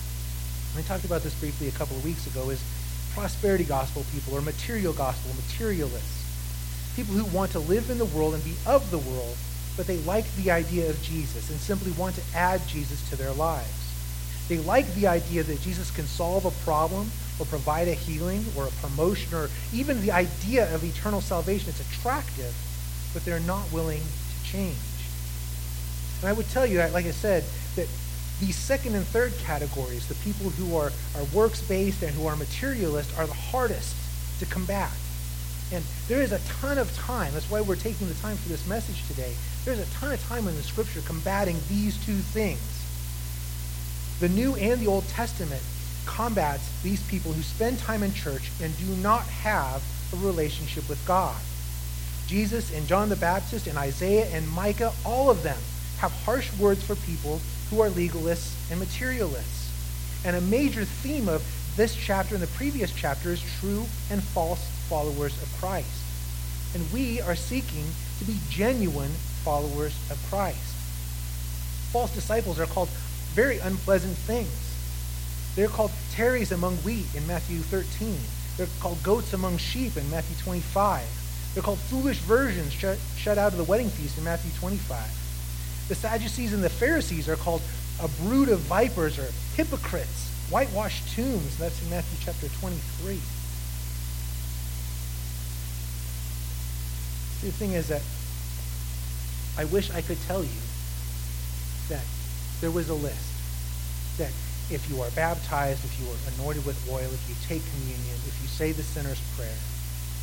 [0.77, 2.63] I talked about this briefly a couple of weeks ago, is
[3.13, 6.23] prosperity gospel people or material gospel, materialists.
[6.95, 9.35] People who want to live in the world and be of the world,
[9.77, 13.31] but they like the idea of Jesus and simply want to add Jesus to their
[13.33, 13.69] lives.
[14.49, 18.67] They like the idea that Jesus can solve a problem or provide a healing or
[18.67, 21.69] a promotion or even the idea of eternal salvation.
[21.69, 22.55] It's attractive,
[23.13, 24.75] but they're not willing to change.
[26.21, 27.43] And I would tell you, like I said,
[27.75, 27.87] that
[28.39, 32.35] these second and third categories, the people who are, are works based and who are
[32.35, 33.95] materialist, are the hardest
[34.39, 34.91] to combat.
[35.71, 37.33] And there is a ton of time.
[37.33, 39.33] That's why we're taking the time for this message today.
[39.67, 42.85] There's a ton of time in the scripture combating these two things.
[44.21, 45.61] The New and the Old Testament
[46.05, 51.05] combats these people who spend time in church and do not have a relationship with
[51.05, 51.35] God.
[52.27, 55.59] Jesus and John the Baptist and Isaiah and Micah, all of them
[55.97, 59.69] have harsh words for people who are legalists and materialists.
[60.23, 61.43] And a major theme of
[61.75, 65.91] this chapter and the previous chapter is true and false followers of Christ.
[66.73, 67.83] And we are seeking
[68.19, 69.11] to be genuine
[69.47, 70.75] followers of Christ.
[71.93, 72.89] False disciples are called
[73.31, 74.51] very unpleasant things.
[75.55, 78.17] They're called tares among wheat in Matthew 13.
[78.57, 81.01] They're called goats among sheep in Matthew 25.
[81.53, 84.99] They're called foolish virgins shut, shut out of the wedding feast in Matthew 25.
[85.87, 87.61] The Sadducees and the Pharisees are called
[88.03, 91.57] a brood of vipers or hypocrites, whitewashed tombs.
[91.57, 93.13] That's in Matthew chapter 23.
[97.43, 98.01] The thing is that
[99.57, 100.61] I wish I could tell you
[101.89, 102.03] that
[102.61, 103.33] there was a list.
[104.17, 104.31] That
[104.69, 108.37] if you are baptized, if you are anointed with oil, if you take communion, if
[108.41, 109.57] you say the sinner's prayer,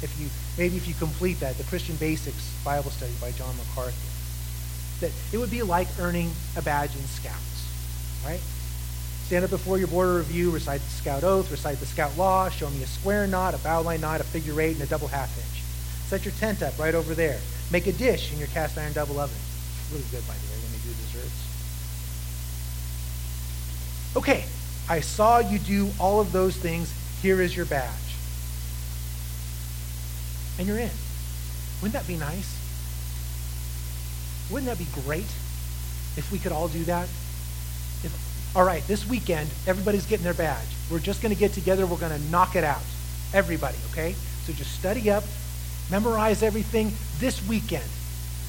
[0.02, 3.92] if you maybe if you complete that, the Christian Basics Bible study by John MacArthur,
[5.00, 7.68] that it would be like earning a badge in Scouts,
[8.24, 8.40] right?
[9.26, 12.50] Stand up before your board of review, recite the Scout oath, recite the Scout law,
[12.50, 15.34] show me a square knot, a bowline knot, a figure eight, and a double half
[15.34, 15.62] hitch.
[16.08, 17.40] Set your tent up right over there.
[17.70, 19.36] Make a dish in your cast iron double oven.
[19.90, 21.44] Really good, by the way, when you do desserts.
[24.16, 24.44] Okay,
[24.88, 26.92] I saw you do all of those things.
[27.22, 27.90] Here is your badge.
[30.58, 30.90] And you're in.
[31.82, 32.58] Wouldn't that be nice?
[34.50, 35.30] Wouldn't that be great
[36.16, 37.08] if we could all do that?
[38.04, 40.68] If, all right, this weekend, everybody's getting their badge.
[40.90, 41.86] We're just going to get together.
[41.86, 42.82] We're going to knock it out.
[43.32, 44.14] Everybody, okay?
[44.46, 45.24] So just study up,
[45.90, 47.84] memorize everything this weekend.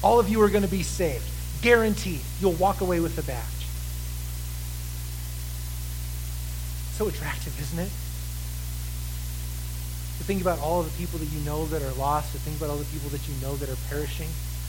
[0.02, 1.24] All of you are going to be saved.
[1.62, 2.20] Guaranteed.
[2.40, 3.44] You'll walk away with a badge.
[6.96, 7.90] So attractive, isn't it?
[10.18, 12.56] To think about all of the people that you know that are lost, to think
[12.56, 14.28] about all the people that you know that are perishing.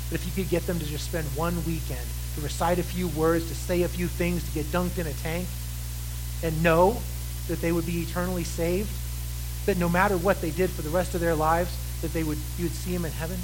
[0.10, 3.08] But if you could get them to just spend one weekend to recite a few
[3.10, 5.48] words, to say a few things, to get dunked in a tank,
[6.44, 6.98] and know
[7.48, 8.92] that they would be eternally saved,
[9.66, 12.38] that no matter what they did for the rest of their lives, that they would
[12.58, 13.38] you would see him in heaven?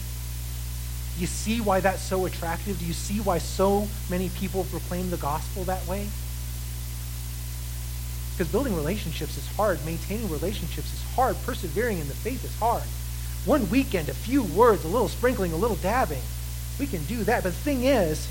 [1.17, 2.79] You see why that's so attractive?
[2.79, 6.07] Do you see why so many people proclaim the gospel that way?
[8.31, 12.83] Because building relationships is hard, maintaining relationships is hard, persevering in the faith is hard.
[13.45, 16.21] One weekend, a few words, a little sprinkling, a little dabbing,
[16.79, 17.43] we can do that.
[17.43, 18.27] But the thing is,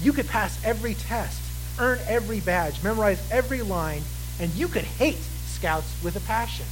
[0.00, 1.42] you could pass every test,
[1.78, 4.02] earn every badge, memorize every line,
[4.40, 6.66] and you could hate scouts with a passion.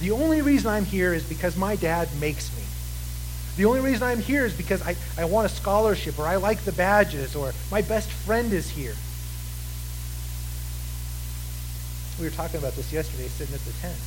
[0.00, 2.62] The only reason I'm here is because my dad makes me.
[3.56, 6.60] The only reason I'm here is because I, I want a scholarship or I like
[6.60, 8.94] the badges or my best friend is here.
[12.20, 13.98] We were talking about this yesterday sitting at the tent.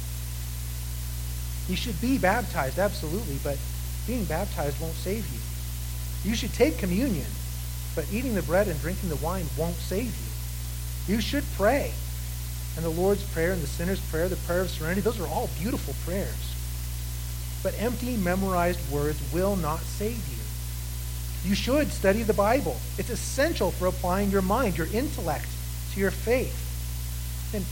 [1.68, 3.58] You should be baptized, absolutely, but
[4.08, 5.40] being baptized won't save you.
[6.30, 7.28] You should take communion,
[7.96, 11.14] but eating the bread and drinking the wine won't save you.
[11.16, 11.92] You should pray.
[12.76, 15.50] And the Lord's Prayer and the sinner's prayer, the prayer of serenity, those are all
[15.60, 16.56] beautiful prayers.
[17.64, 21.50] But empty, memorized words will not save you.
[21.50, 22.78] You should study the Bible.
[22.98, 25.48] It's essential for applying your mind, your intellect,
[25.94, 26.70] to your faith.
[27.54, 27.66] And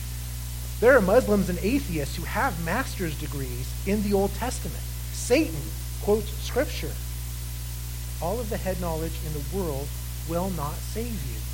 [0.79, 4.83] there are Muslims and atheists who have master's degrees in the Old Testament.
[5.11, 5.61] Satan
[6.01, 6.91] quotes Scripture.
[8.21, 9.87] All of the head knowledge in the world
[10.27, 11.48] will not save you.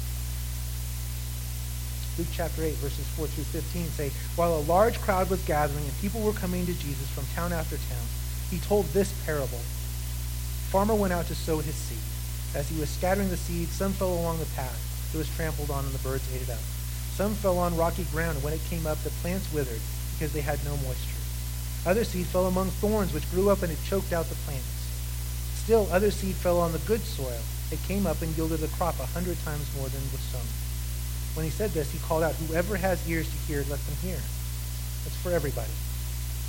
[2.18, 6.00] Luke chapter 8, verses 4 through 15 say, While a large crowd was gathering and
[6.00, 8.08] people were coming to Jesus from town after town,
[8.50, 9.60] he told this parable.
[10.72, 12.00] Farmer went out to sow his seed.
[12.56, 14.80] As he was scattering the seed, some fell along the path.
[15.14, 16.64] It was trampled on, and the birds ate it up.
[17.16, 19.82] Some fell on rocky ground, and when it came up, the plants withered
[20.14, 21.20] because they had no moisture.
[21.86, 24.66] Other seed fell among thorns, which grew up and it choked out the plants.
[25.56, 27.42] Still, other seed fell on the good soil.
[27.72, 30.65] It came up and yielded a crop a hundred times more than was sown.
[31.36, 34.16] When he said this, he called out, Whoever has ears to hear, let them hear.
[35.04, 35.72] That's for everybody.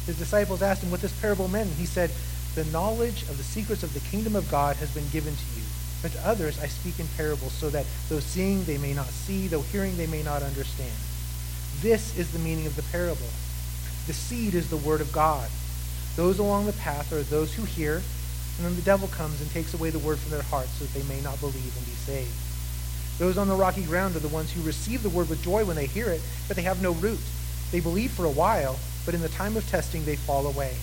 [0.07, 2.11] His disciples asked him what this parable meant, and he said,
[2.55, 5.67] The knowledge of the secrets of the kingdom of God has been given to you.
[6.03, 9.49] But to others I speak in parables, so that though seeing they may not see,
[9.49, 10.95] though hearing they may not understand.
[11.81, 13.29] This is the meaning of the parable.
[14.07, 15.51] The seed is the word of God.
[16.15, 19.75] Those along the path are those who hear, and then the devil comes and takes
[19.75, 22.31] away the word from their hearts so that they may not believe and be saved.
[23.19, 25.77] Those on the rocky ground are the ones who receive the word with joy when
[25.77, 27.21] they hear it, but they have no root.
[27.73, 30.75] They believe for a while, but in the time of testing they fall away.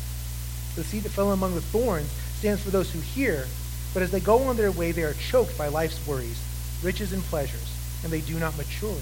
[0.76, 2.10] The seed that fell among the thorns
[2.40, 3.46] stands for those who hear,
[3.94, 6.42] but as they go on their way, they are choked by life's worries,
[6.82, 8.98] riches, and pleasures, and they do not mature.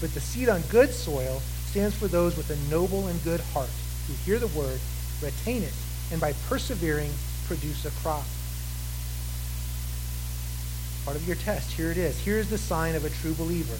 [0.00, 3.70] But the seed on good soil stands for those with a noble and good heart,
[4.08, 4.80] who hear the word,
[5.22, 5.72] retain it,
[6.10, 7.10] and by persevering,
[7.46, 8.24] produce a crop.
[11.04, 11.70] Part of your test.
[11.72, 12.18] Here it is.
[12.18, 13.76] Here is the sign of a true believer.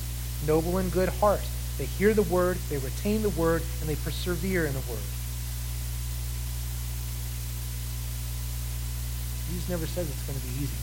[0.47, 1.41] Noble and good heart.
[1.79, 5.03] They hear the word, they retain the word, and they persevere in the word.
[9.49, 10.77] Jesus never says it's going to be easy.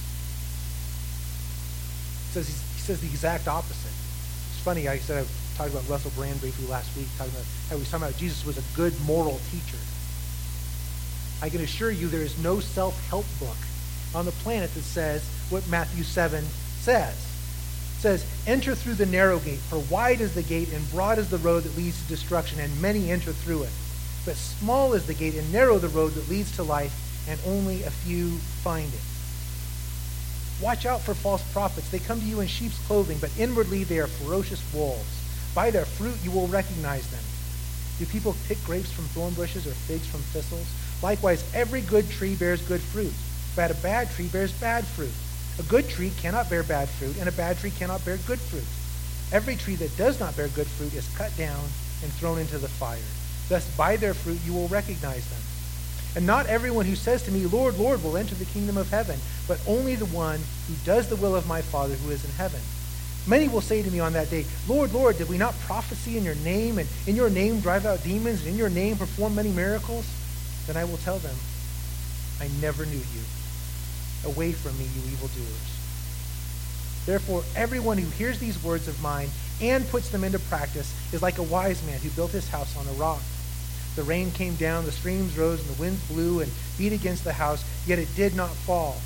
[2.28, 3.92] He says, he says the exact opposite.
[4.52, 7.76] It's funny, I said I talked about Russell Brand briefly last week, talking about how
[7.76, 9.78] he was talking about Jesus was a good moral teacher.
[11.42, 13.58] I can assure you there is no self-help book
[14.14, 16.44] on the planet that says what Matthew 7
[16.80, 17.14] says.
[17.14, 21.30] It says, Enter through the narrow gate, for wide is the gate and broad is
[21.30, 23.72] the road that leads to destruction, and many enter through it.
[24.26, 26.94] But small is the gate and narrow the road that leads to life,
[27.30, 28.30] and only a few
[28.64, 29.00] find it.
[30.62, 31.90] Watch out for false prophets.
[31.90, 35.22] They come to you in sheep's clothing, but inwardly they are ferocious wolves.
[35.56, 37.24] By their fruit you will recognize them.
[37.98, 40.68] Do people pick grapes from thorn bushes or figs from thistles?
[41.02, 43.14] Likewise, every good tree bears good fruit,
[43.56, 45.14] but a bad tree bears bad fruit.
[45.60, 48.66] A good tree cannot bear bad fruit, and a bad tree cannot bear good fruit.
[49.32, 51.64] Every tree that does not bear good fruit is cut down
[52.04, 53.00] and thrown into the fire.
[53.50, 55.42] Thus, by their fruit you will recognize them.
[56.16, 59.20] And not everyone who says to me, Lord, Lord, will enter the kingdom of heaven,
[59.48, 62.60] but only the one who does the will of my Father who is in heaven.
[63.28, 66.24] Many will say to me on that day, Lord, Lord, did we not prophesy in
[66.24, 69.52] your name, and in your name drive out demons, and in your name perform many
[69.52, 70.06] miracles?
[70.66, 71.36] Then I will tell them,
[72.42, 73.22] I never knew you.
[74.26, 75.78] Away from me, you evildoers.
[77.06, 81.38] Therefore, everyone who hears these words of mine and puts them into practice is like
[81.40, 83.22] a wise man who built his house on a rock.
[83.96, 87.34] The rain came down, the streams rose, and the winds blew and beat against the
[87.34, 89.02] house, yet it did not fall,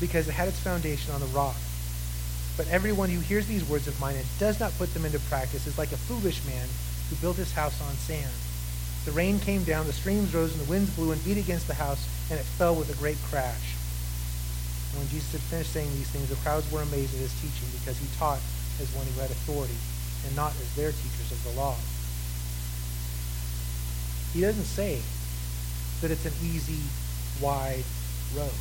[0.00, 1.56] because it had its foundation on the rock.
[2.56, 5.66] But everyone who hears these words of mine and does not put them into practice
[5.66, 6.66] is like a foolish man
[7.08, 8.32] who built his house on sand.
[9.04, 11.74] The rain came down, the streams rose, and the winds blew and beat against the
[11.74, 13.75] house, and it fell with a great crash.
[14.96, 17.98] When Jesus had finished saying these things, the crowds were amazed at his teaching, because
[17.98, 18.40] he taught
[18.80, 19.76] as one who had authority,
[20.26, 21.76] and not as their teachers of the law.
[24.32, 25.00] He doesn't say
[26.00, 26.80] that it's an easy,
[27.40, 27.84] wide
[28.34, 28.56] road.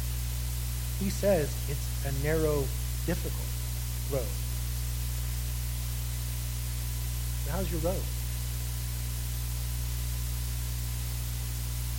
[1.00, 2.64] He says it's a narrow,
[3.06, 3.50] difficult
[4.12, 4.28] road.
[7.52, 8.02] how's your road?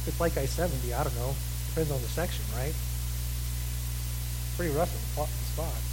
[0.07, 1.35] It's like I-70, I don't know.
[1.69, 2.75] Depends on the section, right?
[4.57, 5.87] Pretty rough in spots.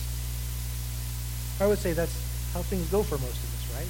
[1.60, 2.16] I would say that's
[2.54, 3.88] how things go for most of us, right?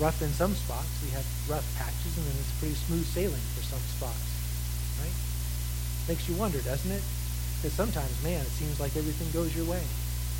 [0.00, 0.88] rough in some spots.
[1.04, 4.24] We have rough patches, and then it's pretty smooth sailing for some spots,
[5.04, 5.16] right?
[6.08, 7.04] Makes you wonder, doesn't it?
[7.60, 9.84] Because sometimes, man, it seems like everything goes your way,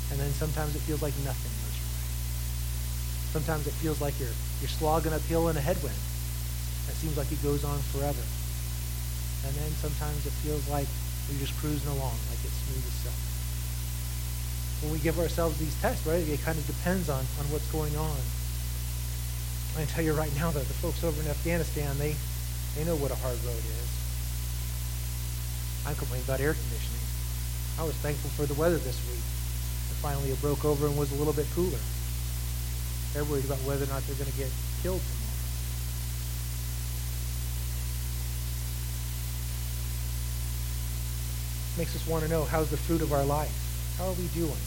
[0.09, 2.05] and then sometimes it feels like nothing goes your way.
[3.37, 6.01] Sometimes it feels like you're you're slogging uphill in a headwind.
[6.89, 8.25] It seems like it goes on forever,
[9.45, 10.89] and then sometimes it feels like
[11.31, 13.19] you're just cruising along, like it's smooth as silk.
[14.83, 17.95] When we give ourselves these tests, right, it kind of depends on on what's going
[17.95, 18.19] on
[19.71, 22.13] I can tell you right now that the folks over in Afghanistan, they,
[22.75, 23.89] they know what a hard road is.
[25.87, 27.07] I'm complaining about air conditioning.
[27.79, 29.23] I was thankful for the weather this week.
[29.23, 31.79] It finally it broke over and was a little bit cooler.
[33.15, 34.51] They're worried about whether or not they're going to get
[34.83, 34.99] killed
[41.77, 43.53] Makes us want to know how's the fruit of our life?
[43.97, 44.61] How are we doing?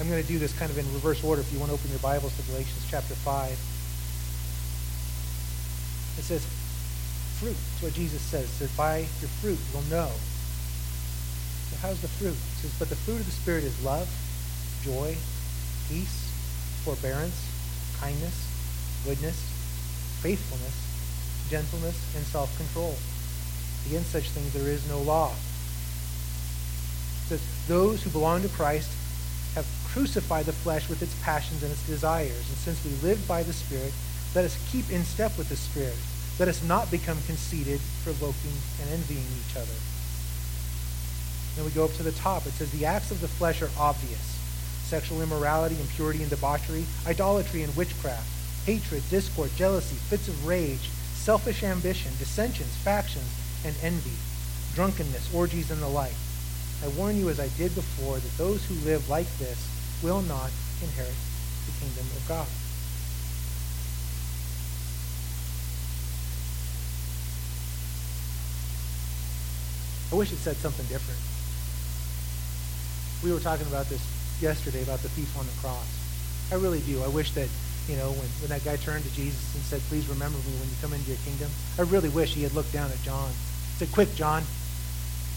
[0.00, 1.90] I'm going to do this kind of in reverse order if you want to open
[1.90, 3.50] your Bibles to Galatians chapter 5.
[6.18, 6.46] It says,
[7.38, 7.54] fruit.
[7.54, 8.44] That's what Jesus says.
[8.44, 10.10] It says, by your fruit you'll know.
[11.70, 12.32] So how's the fruit?
[12.32, 14.08] It says, but the fruit of the Spirit is love,
[14.82, 15.16] joy,
[15.88, 16.30] peace,
[16.84, 17.36] forbearance,
[18.00, 18.46] kindness,
[19.04, 19.36] goodness,
[20.22, 20.74] faithfulness,
[21.50, 22.96] gentleness, and self-control.
[23.88, 25.30] Against such things there is no law.
[27.24, 28.90] It says, those who belong to Christ
[29.54, 32.48] have crucified the flesh with its passions and its desires.
[32.48, 33.92] And since we live by the Spirit,
[34.34, 35.96] let us keep in step with the Spirit.
[36.38, 39.78] Let us not become conceited, provoking, and envying each other.
[41.56, 42.46] Then we go up to the top.
[42.46, 44.36] It says, The acts of the flesh are obvious
[44.84, 48.26] sexual immorality, impurity, and debauchery, idolatry and witchcraft,
[48.64, 53.28] hatred, discord, jealousy, fits of rage, selfish ambition, dissensions, factions,
[53.64, 54.16] and envy,
[54.74, 56.14] drunkenness, orgies, and the like.
[56.84, 59.68] I warn you, as I did before, that those who live like this
[60.02, 60.50] will not
[60.82, 61.14] inherit
[61.66, 62.46] the kingdom of God.
[70.10, 71.20] I wish it said something different.
[73.22, 74.00] We were talking about this
[74.40, 75.86] yesterday about the thief on the cross.
[76.50, 77.02] I really do.
[77.02, 77.48] I wish that
[77.88, 80.68] you know, when, when that guy turned to Jesus and said, please remember me when
[80.68, 83.30] you come into your kingdom, I really wish he had looked down at John.
[83.78, 84.42] Said, quick, John,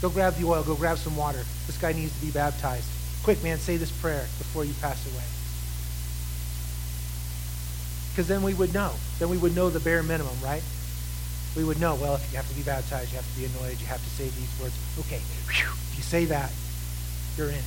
[0.01, 1.43] go grab the oil, go grab some water.
[1.67, 2.87] This guy needs to be baptized.
[3.23, 5.23] Quick, man, say this prayer before you pass away.
[8.11, 8.91] Because then we would know.
[9.19, 10.63] Then we would know the bare minimum, right?
[11.55, 13.79] We would know, well, if you have to be baptized, you have to be anointed,
[13.79, 14.75] you have to say these words.
[14.99, 16.51] Okay, whew, if you say that,
[17.37, 17.63] you're in.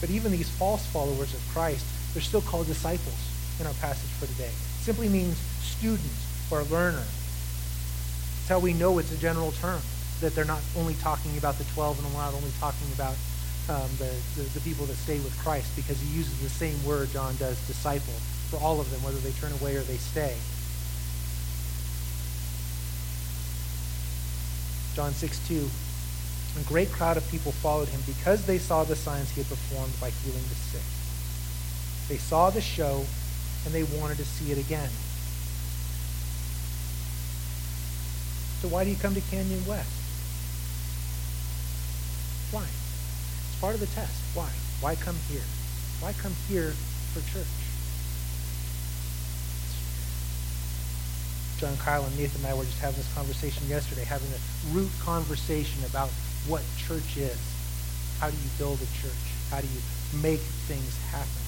[0.00, 1.84] But even these false followers of Christ,
[2.14, 3.16] they're still called disciples
[3.60, 4.48] in our passage for today.
[4.48, 6.12] It simply means student
[6.50, 7.04] or learner.
[8.40, 9.80] It's how we know it's a general term,
[10.20, 13.14] that they're not only talking about the 12 and not only talking about
[13.68, 17.10] um, the, the, the people that stay with Christ, because he uses the same word,
[17.12, 18.14] John does, disciple,
[18.50, 20.34] for all of them, whether they turn away or they stay.
[24.94, 25.68] John 6, 2.
[26.58, 29.92] A great crowd of people followed him because they saw the signs he had performed
[30.00, 30.82] by healing the sick.
[32.08, 33.04] They saw the show
[33.64, 34.90] and they wanted to see it again.
[38.60, 39.88] So why do you come to Canyon West?
[42.50, 42.64] Why?
[42.64, 44.20] It's part of the test.
[44.34, 44.48] Why?
[44.80, 45.44] Why come here?
[46.00, 46.72] Why come here
[47.12, 47.46] for church?
[51.58, 54.90] John Kyle and Nathan and I were just having this conversation yesterday, having a root
[55.00, 56.10] conversation about
[56.46, 57.38] what church is.
[58.20, 59.24] How do you build a church?
[59.50, 59.80] How do you
[60.22, 61.42] make things happen?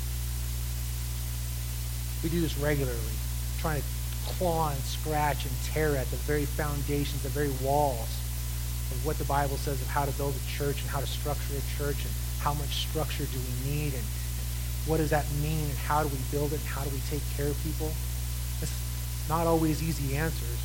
[2.23, 3.17] We do this regularly,
[3.61, 3.87] trying to
[4.37, 8.09] claw and scratch and tear at the very foundations, the very walls
[8.93, 11.55] of what the Bible says of how to build a church and how to structure
[11.55, 14.05] a church and how much structure do we need and,
[14.87, 17.21] what does that mean and how do we build it and how do we take
[17.37, 17.93] care of people.
[18.63, 18.73] It's
[19.29, 20.59] not always easy answers.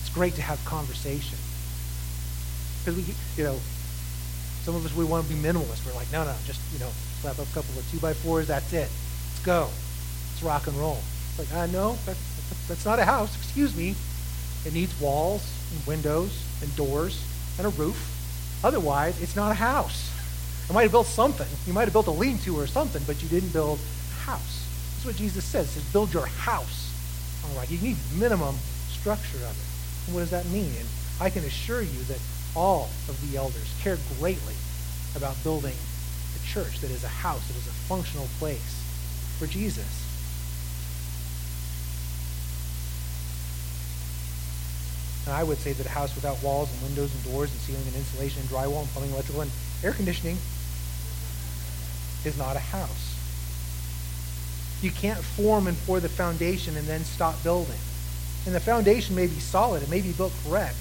[0.00, 1.38] It's great to have conversation.
[2.84, 3.58] Because we, you know,
[4.62, 5.86] some of us, we want to be minimalist.
[5.86, 8.48] We're like, no, no, just, you know, slap up a couple of two by fours,
[8.48, 8.88] that's it.
[8.88, 9.68] Let's go.
[10.30, 10.98] Let's rock and roll.
[11.30, 12.16] It's like, uh, no, that,
[12.68, 13.34] that's not a house.
[13.36, 13.94] Excuse me.
[14.66, 17.22] It needs walls and windows and doors
[17.58, 17.96] and a roof.
[18.62, 20.10] Otherwise, it's not a house.
[20.68, 21.46] You might have built something.
[21.66, 24.66] You might have built a lean-to or something, but you didn't build a house.
[24.94, 25.72] That's what Jesus says.
[25.74, 26.90] He says, build your house.
[27.44, 28.56] All right, you need minimum
[28.88, 30.06] structure of it.
[30.06, 30.72] And what does that mean?
[30.78, 30.88] And
[31.20, 32.18] I can assure you that
[32.56, 34.54] all of the elders care greatly
[35.16, 38.82] about building a church that is a house, that is a functional place
[39.38, 40.04] for Jesus.
[45.26, 47.86] And I would say that a house without walls and windows and doors and ceiling
[47.86, 49.50] and insulation and drywall and plumbing, electrical, and
[49.82, 50.36] air conditioning
[52.24, 53.14] is not a house.
[54.82, 57.78] You can't form and pour the foundation and then stop building.
[58.44, 60.76] And the foundation may be solid, it may be built correct,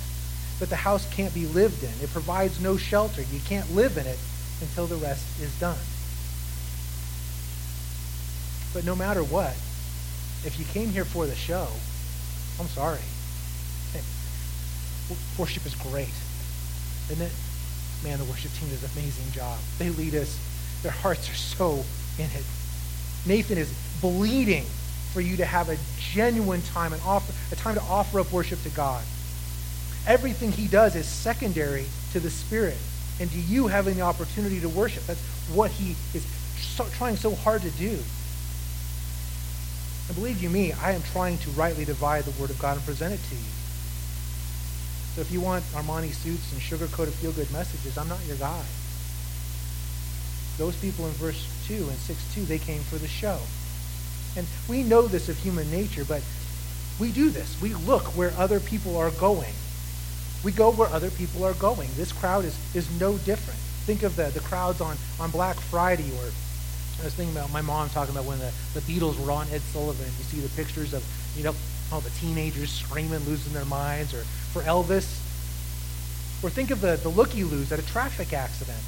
[0.63, 1.89] but the house can't be lived in.
[2.01, 3.21] It provides no shelter.
[3.21, 4.17] You can't live in it
[4.61, 5.77] until the rest is done.
[8.73, 9.51] But no matter what,
[10.45, 11.67] if you came here for the show,
[12.61, 13.01] I'm sorry.
[15.37, 16.07] Worship is great,
[17.11, 17.33] isn't it?
[18.05, 19.59] Man, the worship team does an amazing job.
[19.79, 20.39] They lead us.
[20.81, 21.83] Their hearts are so
[22.17, 22.45] in it.
[23.25, 24.63] Nathan is bleeding
[25.11, 25.75] for you to have a
[26.13, 29.03] genuine time and offer a time to offer up worship to God.
[30.05, 32.77] Everything he does is secondary to the Spirit
[33.19, 35.05] and to you having the opportunity to worship.
[35.05, 35.21] That's
[35.53, 36.25] what he is
[36.57, 37.97] so, trying so hard to do.
[40.07, 42.85] And believe you me, I am trying to rightly divide the Word of God and
[42.85, 43.51] present it to you.
[45.15, 48.63] So if you want Armani suits and sugar-coated feel-good messages, I'm not your guy.
[50.57, 53.39] Those people in verse 2 and 6.2, they came for the show.
[54.35, 56.23] And we know this of human nature, but
[56.99, 57.55] we do this.
[57.61, 59.53] We look where other people are going.
[60.43, 61.89] We go where other people are going.
[61.95, 63.59] This crowd is, is no different.
[63.85, 66.29] Think of the, the crowds on, on Black Friday or
[67.01, 69.61] I was thinking about my mom talking about when the, the Beatles were on Ed
[69.61, 70.05] Sullivan.
[70.05, 71.03] You see the pictures of,
[71.35, 71.53] you know,
[71.91, 74.23] all the teenagers screaming, losing their minds, or
[74.53, 75.19] for Elvis.
[76.43, 78.79] Or think of the, the look you lose at a traffic accident.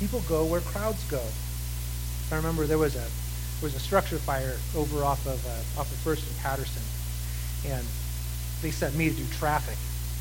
[0.00, 1.22] People go where crowds go.
[2.32, 3.06] I remember there was a
[3.60, 6.82] there was a structure fire over off of uh, off of First and Patterson,
[7.66, 7.86] and
[8.62, 9.76] they sent me to do traffic.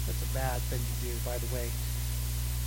[0.05, 1.69] That's a bad thing to do, by the way.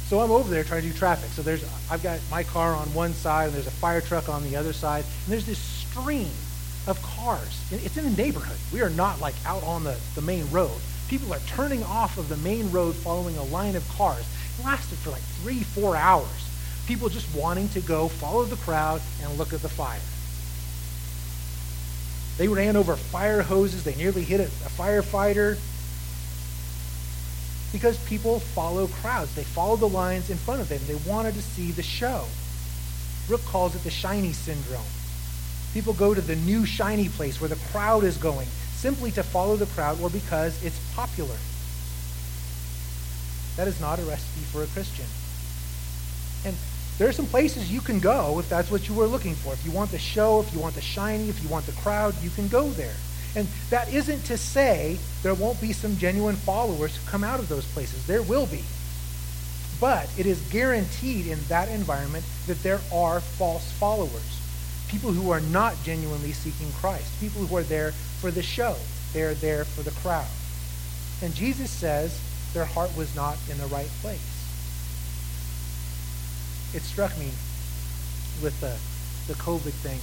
[0.07, 1.31] So I'm over there trying to do traffic.
[1.31, 4.43] So there's I've got my car on one side, and there's a fire truck on
[4.45, 6.31] the other side, and there's this stream
[6.87, 7.65] of cars.
[7.71, 8.59] It's in the neighborhood.
[8.73, 10.79] We are not like out on the, the main road.
[11.09, 14.25] People are turning off of the main road following a line of cars.
[14.59, 16.51] It lasted for like three, four hours.
[16.87, 20.01] People just wanting to go follow the crowd and look at the fire.
[22.37, 23.85] They ran over fire hoses.
[23.85, 25.59] They nearly hit a, a firefighter.
[27.73, 29.35] Because people follow crowds.
[29.35, 30.81] They follow the lines in front of them.
[30.87, 32.25] They wanted to see the show.
[33.29, 34.83] Brooke calls it the shiny syndrome.
[35.73, 39.57] People go to the new shiny place where the crowd is going simply to follow
[39.57, 41.37] the crowd or because it's popular.
[43.57, 45.07] That is not a recipe for a Christian.
[46.45, 46.57] And
[46.99, 49.53] there are some places you can go if that's what you were looking for.
[49.53, 52.15] If you want the show, if you want the shiny, if you want the crowd,
[52.23, 52.95] you can go there.
[53.35, 57.49] And that isn't to say there won't be some genuine followers who come out of
[57.49, 58.07] those places.
[58.07, 58.63] There will be.
[59.81, 64.41] But it is guaranteed in that environment that there are false followers.
[64.87, 67.11] People who are not genuinely seeking Christ.
[67.21, 67.91] People who are there
[68.21, 68.77] for the show.
[69.13, 70.29] They're there for the crowd.
[71.23, 72.21] And Jesus says
[72.53, 74.34] their heart was not in the right place
[76.75, 77.31] it struck me
[78.43, 78.77] with the,
[79.33, 80.01] the COVID thing.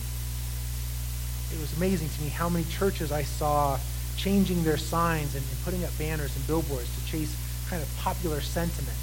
[1.56, 3.78] It was amazing to me how many churches I saw
[4.16, 7.36] changing their signs and, and putting up banners and billboards to chase
[7.70, 8.98] kind of popular sentiment.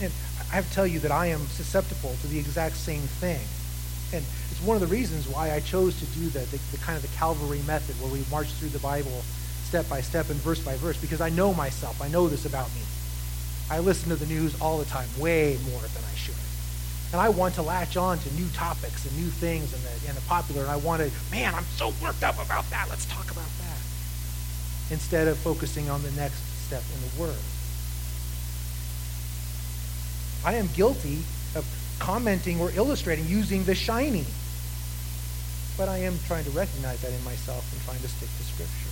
[0.00, 0.12] And
[0.52, 3.40] I have to tell you that I am susceptible to the exact same thing.
[4.12, 6.96] And it's one of the reasons why I chose to do the, the, the, kind
[6.96, 9.22] of the Calvary method where we march through the Bible
[9.64, 12.00] step by step and verse by verse because I know myself.
[12.00, 12.82] I know this about me.
[13.70, 16.34] I listen to the news all the time, way more than I should.
[17.12, 20.16] And I want to latch on to new topics and new things and the, and
[20.16, 20.62] the popular.
[20.62, 22.88] And I want to, man, I'm so worked up about that.
[22.88, 23.78] Let's talk about that.
[24.90, 27.38] Instead of focusing on the next step in the Word.
[30.44, 31.18] I am guilty
[31.54, 31.66] of
[31.98, 34.26] commenting or illustrating using the shiny.
[35.76, 38.85] But I am trying to recognize that in myself and trying to stick to Scripture.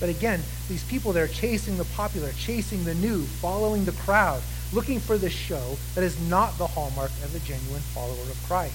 [0.00, 4.42] But again, these people that are chasing the popular, chasing the new, following the crowd,
[4.72, 8.74] looking for the show, that is not the hallmark of a genuine follower of Christ.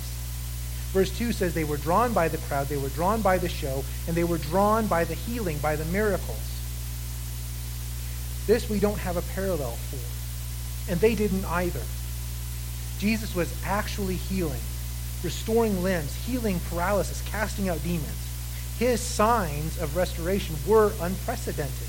[0.94, 3.84] Verse 2 says they were drawn by the crowd, they were drawn by the show,
[4.08, 6.62] and they were drawn by the healing, by the miracles.
[8.46, 10.92] This we don't have a parallel for.
[10.92, 11.82] And they didn't either.
[13.00, 14.62] Jesus was actually healing,
[15.24, 18.25] restoring limbs, healing paralysis, casting out demons
[18.78, 21.88] his signs of restoration were unprecedented.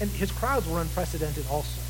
[0.00, 1.80] And his crowds were unprecedented also.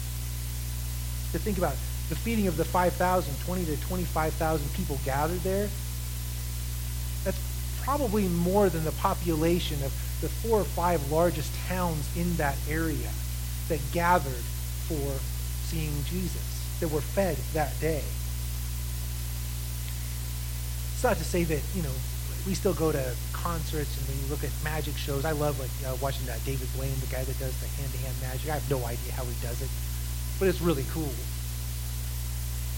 [1.33, 1.75] To think about
[2.09, 5.69] the feeding of the 5,000, 20 to 25,000 people gathered there,
[7.25, 7.39] that's
[7.83, 13.11] probably more than the population of the four or five largest towns in that area
[13.69, 14.45] that gathered
[14.87, 15.19] for
[15.65, 18.03] seeing Jesus, that were fed that day.
[20.95, 21.91] It's not to say that, you know,
[22.47, 25.25] we still go to concerts and we look at magic shows.
[25.25, 28.51] I love like uh, watching that David Blaine, the guy that does the hand-to-hand magic.
[28.51, 29.69] I have no idea how he does it,
[30.39, 31.11] but it's really cool.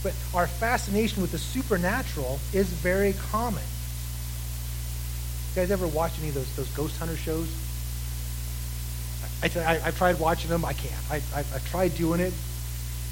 [0.02, 3.62] But our fascination with the supernatural is very common.
[5.50, 7.48] You guys ever watch any of those those ghost hunter shows?
[9.42, 10.64] I, I, have tried watching them.
[10.64, 11.10] I can't.
[11.10, 12.32] I, I, I've tried doing it,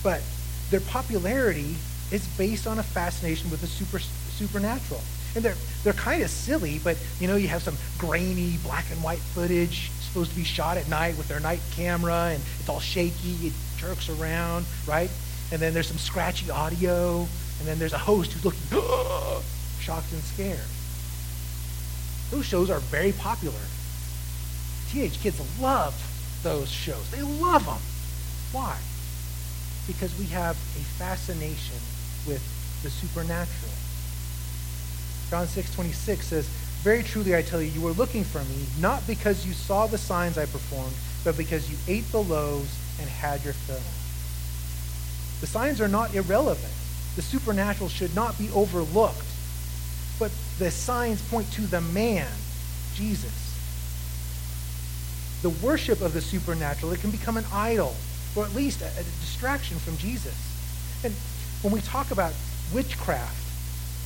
[0.02, 0.22] but
[0.70, 1.76] their popularity
[2.10, 5.02] is based on a fascination with the super supernatural.
[5.36, 9.02] And they're, they're kind of silly, but, you know, you have some grainy black and
[9.02, 12.80] white footage supposed to be shot at night with their night camera, and it's all
[12.80, 15.10] shaky, it jerks around, right?
[15.52, 17.18] And then there's some scratchy audio,
[17.58, 18.60] and then there's a host who's looking
[19.78, 20.58] shocked and scared.
[22.30, 23.60] Those shows are very popular.
[24.88, 25.94] Teenage kids love
[26.42, 27.10] those shows.
[27.10, 27.78] They love them.
[28.52, 28.78] Why?
[29.86, 31.76] Because we have a fascination
[32.26, 32.42] with
[32.82, 33.75] the supernatural.
[35.30, 36.46] John 6, 26 says,
[36.82, 39.98] Very truly I tell you, you were looking for me, not because you saw the
[39.98, 43.80] signs I performed, but because you ate the loaves and had your fill.
[45.40, 46.72] The signs are not irrelevant.
[47.16, 49.24] The supernatural should not be overlooked.
[50.18, 52.28] But the signs point to the man,
[52.94, 53.42] Jesus.
[55.42, 57.94] The worship of the supernatural, it can become an idol,
[58.34, 60.34] or at least a, a distraction from Jesus.
[61.04, 61.12] And
[61.62, 62.32] when we talk about
[62.72, 63.45] witchcraft,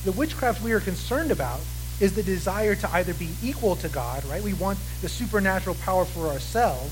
[0.03, 1.59] the witchcraft we are concerned about
[1.99, 4.41] is the desire to either be equal to God, right?
[4.41, 6.91] We want the supernatural power for ourselves,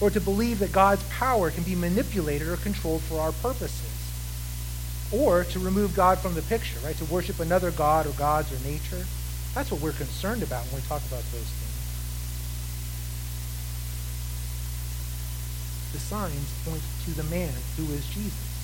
[0.00, 3.92] or to believe that God's power can be manipulated or controlled for our purposes.
[5.12, 6.96] Or to remove God from the picture, right?
[6.96, 9.04] To worship another God or gods or nature.
[9.54, 11.72] That's what we're concerned about when we talk about those things.
[15.92, 18.55] The signs point to the man who is Jesus.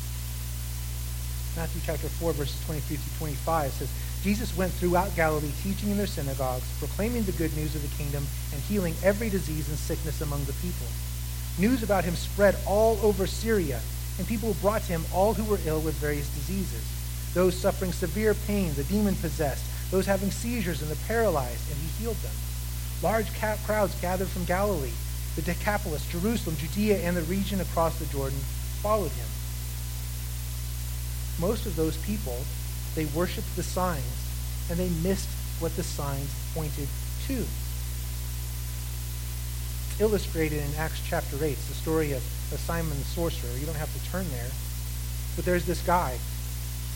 [1.54, 3.90] Matthew chapter 4, verses 23 through 25 says,
[4.22, 8.24] Jesus went throughout Galilee, teaching in their synagogues, proclaiming the good news of the kingdom,
[8.52, 10.86] and healing every disease and sickness among the people.
[11.58, 13.80] News about him spread all over Syria,
[14.18, 16.88] and people brought to him all who were ill with various diseases,
[17.34, 22.02] those suffering severe pain, the demon possessed, those having seizures and the paralyzed, and he
[22.02, 22.32] healed them.
[23.02, 23.28] Large
[23.66, 24.96] crowds gathered from Galilee,
[25.36, 28.38] the Decapolis, Jerusalem, Judea, and the region across the Jordan
[28.80, 29.26] followed him.
[31.42, 32.38] Most of those people,
[32.94, 34.04] they worshiped the signs,
[34.70, 35.28] and they missed
[35.58, 36.86] what the signs pointed
[37.26, 37.34] to.
[37.34, 37.48] It's
[40.00, 41.50] illustrated in Acts chapter 8.
[41.50, 42.22] It's the story of,
[42.52, 43.50] Simon the sorcerer.
[43.58, 44.46] You don't have to turn there.
[45.34, 46.16] But there's this guy.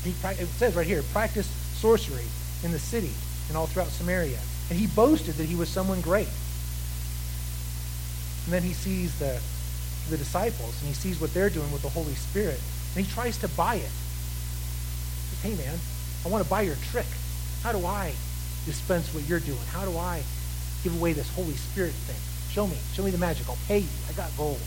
[0.05, 2.27] He, it says right here, practiced sorcery
[2.63, 3.11] in the city
[3.49, 4.39] and all throughout Samaria.
[4.71, 6.29] And he boasted that he was someone great.
[8.45, 9.41] And then he sees the,
[10.09, 12.61] the disciples and he sees what they're doing with the Holy Spirit.
[12.95, 13.91] And he tries to buy it.
[15.47, 15.79] Hey, man,
[16.25, 17.07] I want to buy your trick.
[17.63, 18.13] How do I
[18.65, 19.63] dispense what you're doing?
[19.71, 20.25] How do I
[20.83, 22.17] give away this Holy Spirit thing?
[22.51, 22.77] Show me.
[22.95, 23.49] Show me the magic.
[23.49, 23.89] I'll pay you.
[24.11, 24.59] I got gold.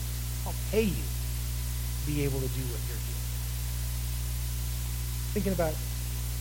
[0.46, 3.26] I'll pay you to be able to do what you're doing.
[5.34, 5.74] Thinking about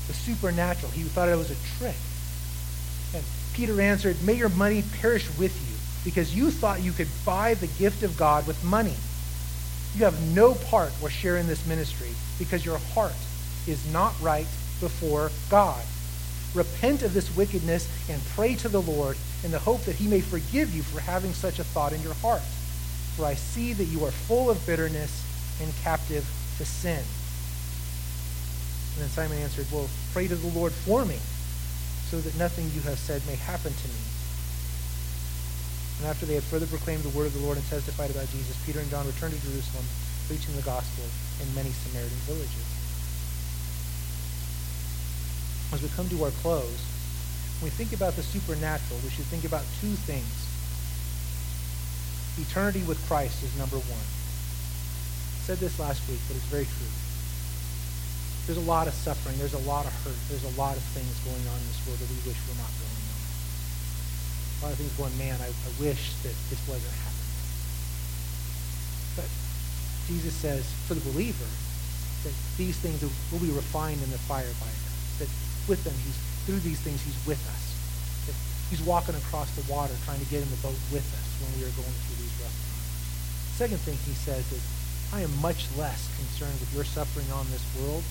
[0.07, 0.93] the supernatural.
[0.93, 1.97] He thought it was a trick.
[3.13, 5.75] And Peter answered, May your money perish with you,
[6.09, 8.95] because you thought you could buy the gift of God with money.
[9.95, 13.11] You have no part or share in this ministry, because your heart
[13.67, 14.47] is not right
[14.79, 15.83] before God.
[16.55, 20.21] Repent of this wickedness and pray to the Lord in the hope that he may
[20.21, 22.41] forgive you for having such a thought in your heart.
[23.15, 25.23] For I see that you are full of bitterness
[25.61, 26.25] and captive
[26.57, 27.03] to sin.
[28.95, 31.19] And then Simon answered, Well, pray to the Lord for me,
[32.09, 34.01] so that nothing you have said may happen to me.
[35.99, 38.55] And after they had further proclaimed the word of the Lord and testified about Jesus,
[38.65, 39.85] Peter and John returned to Jerusalem,
[40.27, 41.03] preaching the gospel
[41.43, 42.78] in many Samaritan villages.
[45.71, 46.81] As we come to our close,
[47.61, 50.25] when we think about the supernatural, we should think about two things.
[52.39, 54.07] Eternity with Christ is number one.
[55.37, 56.93] I said this last week, but it's very true.
[58.47, 59.37] There's a lot of suffering.
[59.37, 60.17] There's a lot of hurt.
[60.29, 62.73] There's a lot of things going on in this world that we wish were not
[62.81, 63.19] going on.
[63.21, 67.29] A lot of things going, man, I, I wish that this wasn't happening.
[69.21, 69.29] But
[70.09, 71.45] Jesus says, for the believer,
[72.25, 74.85] that these things will be refined in the fire by him.
[75.21, 75.29] That
[75.69, 76.17] with them, he's
[76.49, 77.65] through these things, he's with us.
[78.69, 81.65] He's walking across the water, trying to get in the boat with us when we
[81.65, 82.89] are going through these rough times.
[83.57, 84.61] Second thing he says is,
[85.13, 88.03] I am much less concerned with your suffering on this world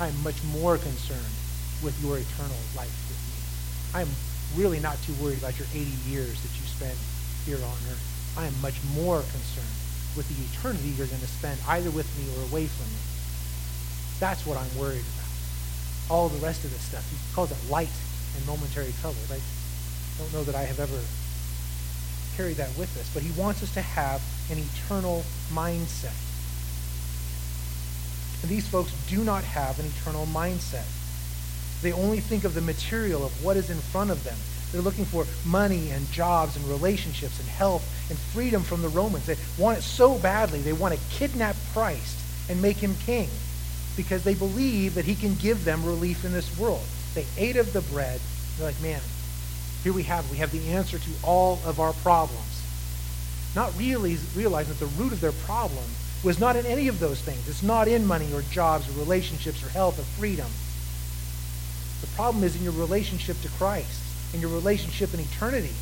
[0.00, 1.34] I am much more concerned
[1.82, 3.98] with your eternal life with me.
[3.98, 4.08] I am
[4.54, 6.94] really not too worried about your 80 years that you spend
[7.44, 8.38] here on earth.
[8.38, 9.74] I am much more concerned
[10.14, 13.02] with the eternity you're going to spend either with me or away from me.
[14.20, 15.17] That's what I'm worried about.
[16.10, 17.08] All the rest of this stuff.
[17.10, 17.92] He calls it light
[18.36, 19.40] and momentary trouble, right?
[19.42, 20.98] I don't know that I have ever
[22.36, 26.16] carried that with us, but he wants us to have an eternal mindset.
[28.42, 30.86] And these folks do not have an eternal mindset.
[31.82, 34.36] They only think of the material of what is in front of them.
[34.70, 39.26] They're looking for money and jobs and relationships and health and freedom from the Romans.
[39.26, 43.28] They want it so badly, they want to kidnap Christ and make him king
[43.98, 46.84] because they believe that he can give them relief in this world.
[47.16, 48.20] They ate of the bread.
[48.56, 49.00] They're like, man,
[49.82, 50.30] here we have it.
[50.30, 52.62] We have the answer to all of our problems.
[53.56, 55.84] Not really realizing that the root of their problem
[56.22, 57.48] was not in any of those things.
[57.48, 60.46] It's not in money or jobs or relationships or health or freedom.
[62.00, 64.00] The problem is in your relationship to Christ,
[64.32, 65.74] in your relationship in eternity.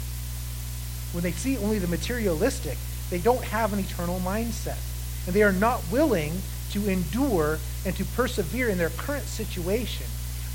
[1.12, 2.78] When they see only the materialistic,
[3.10, 4.78] they don't have an eternal mindset.
[5.26, 6.32] And they are not willing
[6.70, 10.06] to endure and to persevere in their current situation,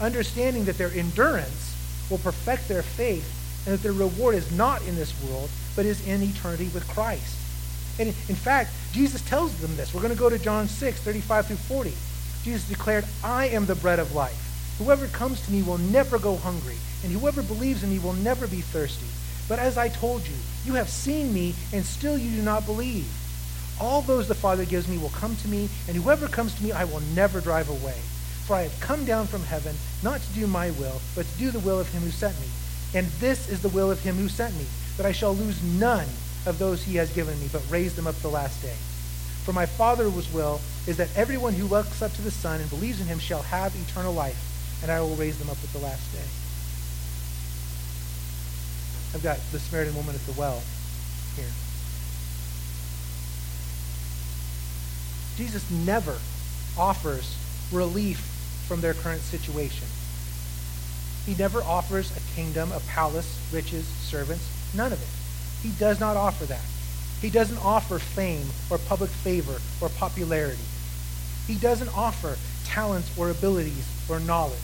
[0.01, 1.75] understanding that their endurance
[2.09, 3.25] will perfect their faith
[3.65, 7.37] and that their reward is not in this world, but is in eternity with Christ.
[7.99, 9.93] And in fact, Jesus tells them this.
[9.93, 11.93] We're going to go to John 6, 35 through 40.
[12.43, 14.75] Jesus declared, I am the bread of life.
[14.77, 18.47] Whoever comes to me will never go hungry, and whoever believes in me will never
[18.47, 19.05] be thirsty.
[19.47, 23.07] But as I told you, you have seen me, and still you do not believe.
[23.81, 26.71] All those the Father gives me will come to me, and whoever comes to me
[26.71, 27.97] I will never drive away.
[28.45, 31.49] For I have come down from heaven, not to do my will, but to do
[31.49, 32.45] the will of him who sent me.
[32.93, 34.67] And this is the will of him who sent me,
[34.97, 36.05] that I shall lose none
[36.45, 38.75] of those he has given me, but raise them up the last day.
[39.45, 43.01] For my Father's will is that everyone who looks up to the Son and believes
[43.01, 44.37] in him shall have eternal life,
[44.83, 46.27] and I will raise them up at the last day.
[49.15, 50.61] I've got the Samaritan woman at the well
[51.35, 51.49] here.
[55.37, 56.17] Jesus never
[56.77, 57.35] offers
[57.71, 58.19] relief
[58.67, 59.87] from their current situation.
[61.25, 65.67] He never offers a kingdom, a palace, riches, servants, none of it.
[65.67, 66.61] He does not offer that.
[67.21, 70.63] He doesn't offer fame or public favor or popularity.
[71.47, 74.57] He doesn't offer talents or abilities or knowledge.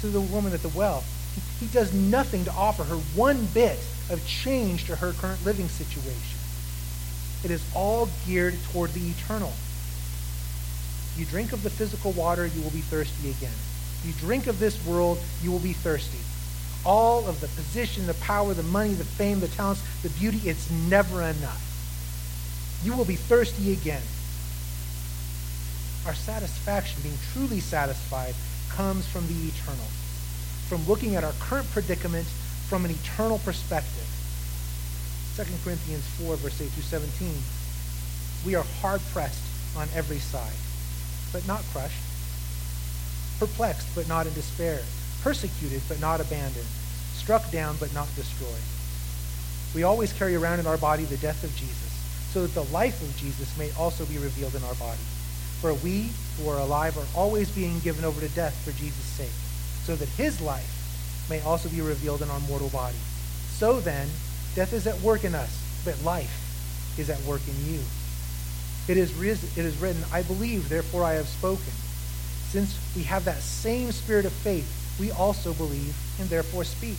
[0.00, 1.02] to the woman at the well.
[1.60, 3.78] He does nothing to offer her one bit
[4.10, 6.38] of change to her current living situation.
[7.46, 9.52] It is all geared toward the eternal.
[11.16, 13.54] You drink of the physical water, you will be thirsty again.
[14.04, 16.18] You drink of this world, you will be thirsty.
[16.84, 20.68] All of the position, the power, the money, the fame, the talents, the beauty, it's
[20.72, 21.62] never enough.
[22.82, 24.02] You will be thirsty again.
[26.04, 28.34] Our satisfaction, being truly satisfied,
[28.70, 29.86] comes from the eternal,
[30.68, 32.26] from looking at our current predicament
[32.68, 34.05] from an eternal perspective.
[35.36, 37.28] 2 Corinthians 4, verse 8 through 17.
[38.46, 39.44] We are hard pressed
[39.76, 40.56] on every side,
[41.30, 42.00] but not crushed,
[43.38, 44.80] perplexed, but not in despair,
[45.20, 46.64] persecuted, but not abandoned,
[47.12, 48.64] struck down, but not destroyed.
[49.74, 51.92] We always carry around in our body the death of Jesus,
[52.32, 55.04] so that the life of Jesus may also be revealed in our body.
[55.60, 56.08] For we
[56.38, 59.36] who are alive are always being given over to death for Jesus' sake,
[59.84, 62.96] so that his life may also be revealed in our mortal body.
[63.50, 64.08] So then,
[64.56, 67.80] death is at work in us, but life is at work in you.
[68.88, 71.72] It is, it is written, I believe, therefore I have spoken.
[72.48, 76.96] Since we have that same spirit of faith, we also believe and therefore speak.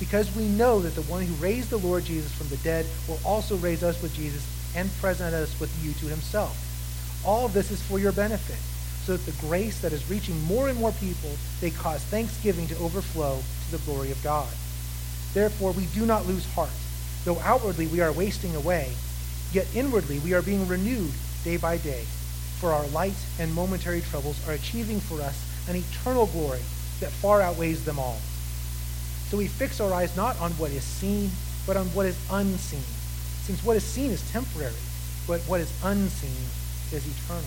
[0.00, 3.20] Because we know that the one who raised the Lord Jesus from the dead will
[3.24, 4.44] also raise us with Jesus
[4.74, 6.56] and present us with you to himself.
[7.24, 8.58] All of this is for your benefit,
[9.04, 11.30] so that the grace that is reaching more and more people
[11.62, 14.48] may cause thanksgiving to overflow to the glory of God.
[15.34, 16.70] Therefore, we do not lose heart.
[17.24, 18.92] Though outwardly we are wasting away,
[19.52, 21.12] yet inwardly we are being renewed
[21.44, 22.04] day by day.
[22.60, 26.62] For our light and momentary troubles are achieving for us an eternal glory
[27.00, 28.18] that far outweighs them all.
[29.28, 31.30] So we fix our eyes not on what is seen,
[31.66, 32.82] but on what is unseen.
[33.42, 34.72] Since what is seen is temporary,
[35.26, 36.48] but what is unseen
[36.90, 37.44] is eternal.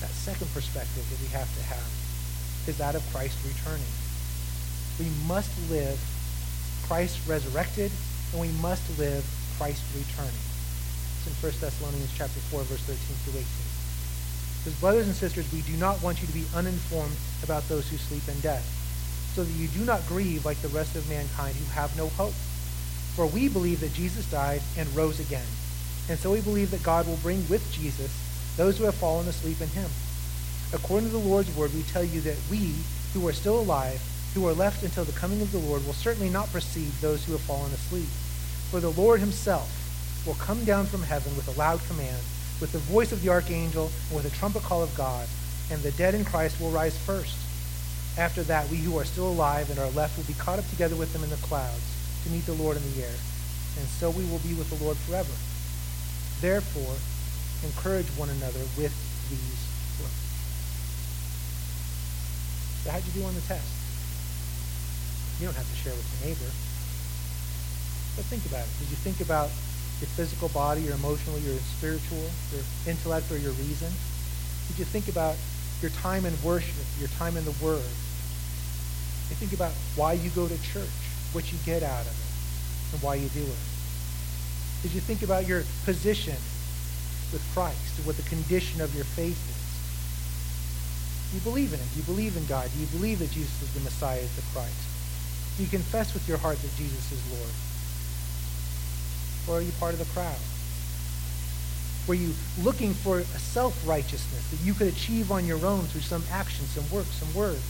[0.00, 1.90] That second perspective that we have to have
[2.66, 3.92] is that of Christ returning.
[4.98, 5.98] We must live
[6.86, 7.90] Christ resurrected,
[8.32, 9.24] and we must live
[9.58, 10.42] Christ returning.
[11.22, 13.46] It's in 1 Thessalonians chapter 4, verse 13 through 18.
[14.64, 17.96] Because brothers and sisters, we do not want you to be uninformed about those who
[17.96, 18.64] sleep in death,
[19.34, 22.34] so that you do not grieve like the rest of mankind who have no hope.
[23.14, 25.46] For we believe that Jesus died and rose again.
[26.08, 28.10] And so we believe that God will bring with Jesus
[28.56, 29.90] those who have fallen asleep in him.
[30.72, 32.74] According to the Lord's word, we tell you that we,
[33.12, 34.00] who are still alive,
[34.34, 37.32] who are left until the coming of the Lord, will certainly not precede those who
[37.32, 38.08] have fallen asleep.
[38.70, 39.70] For the Lord himself
[40.26, 42.22] will come down from heaven with a loud command,
[42.60, 45.28] with the voice of the archangel, and with a trumpet call of God,
[45.70, 47.36] and the dead in Christ will rise first.
[48.16, 50.96] After that, we who are still alive and are left will be caught up together
[50.96, 51.82] with them in the clouds
[52.24, 53.16] to meet the Lord in the air,
[53.78, 55.32] and so we will be with the Lord forever.
[56.40, 56.96] Therefore,
[57.64, 58.94] encourage one another with
[59.28, 59.68] these
[60.00, 60.22] words.
[62.84, 63.81] So how'd you do on the test?
[65.42, 66.46] You don't have to share with your neighbor.
[68.14, 68.70] But think about it.
[68.78, 69.50] Did you think about
[69.98, 72.22] your physical body, your emotional, your spiritual,
[72.54, 73.90] your intellect, or your reason?
[74.70, 75.34] Did you think about
[75.82, 77.82] your time in worship, your time in the Word?
[77.82, 80.94] You think about why you go to church,
[81.34, 83.62] what you get out of it, and why you do it.
[84.86, 86.38] Did you think about your position
[87.34, 89.62] with Christ what the condition of your faith is?
[91.34, 91.88] Do you believe in Him?
[91.94, 92.70] Do you believe in God?
[92.70, 94.91] Do you believe that Jesus is the Messiah, is the Christ?
[95.62, 97.54] You confess with your heart that Jesus is Lord?
[99.46, 100.42] Or are you part of the crowd?
[102.08, 102.34] Were you
[102.66, 106.82] looking for a self-righteousness that you could achieve on your own through some actions, some
[106.90, 107.62] works, some words?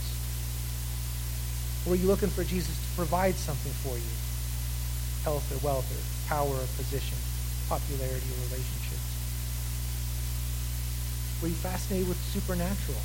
[1.85, 4.15] Or were you looking for Jesus to provide something for you?
[5.25, 6.01] Health or wealth or
[6.33, 7.19] power or position,
[7.69, 9.05] popularity or relationships?
[11.43, 13.05] Were you fascinated with supernatural?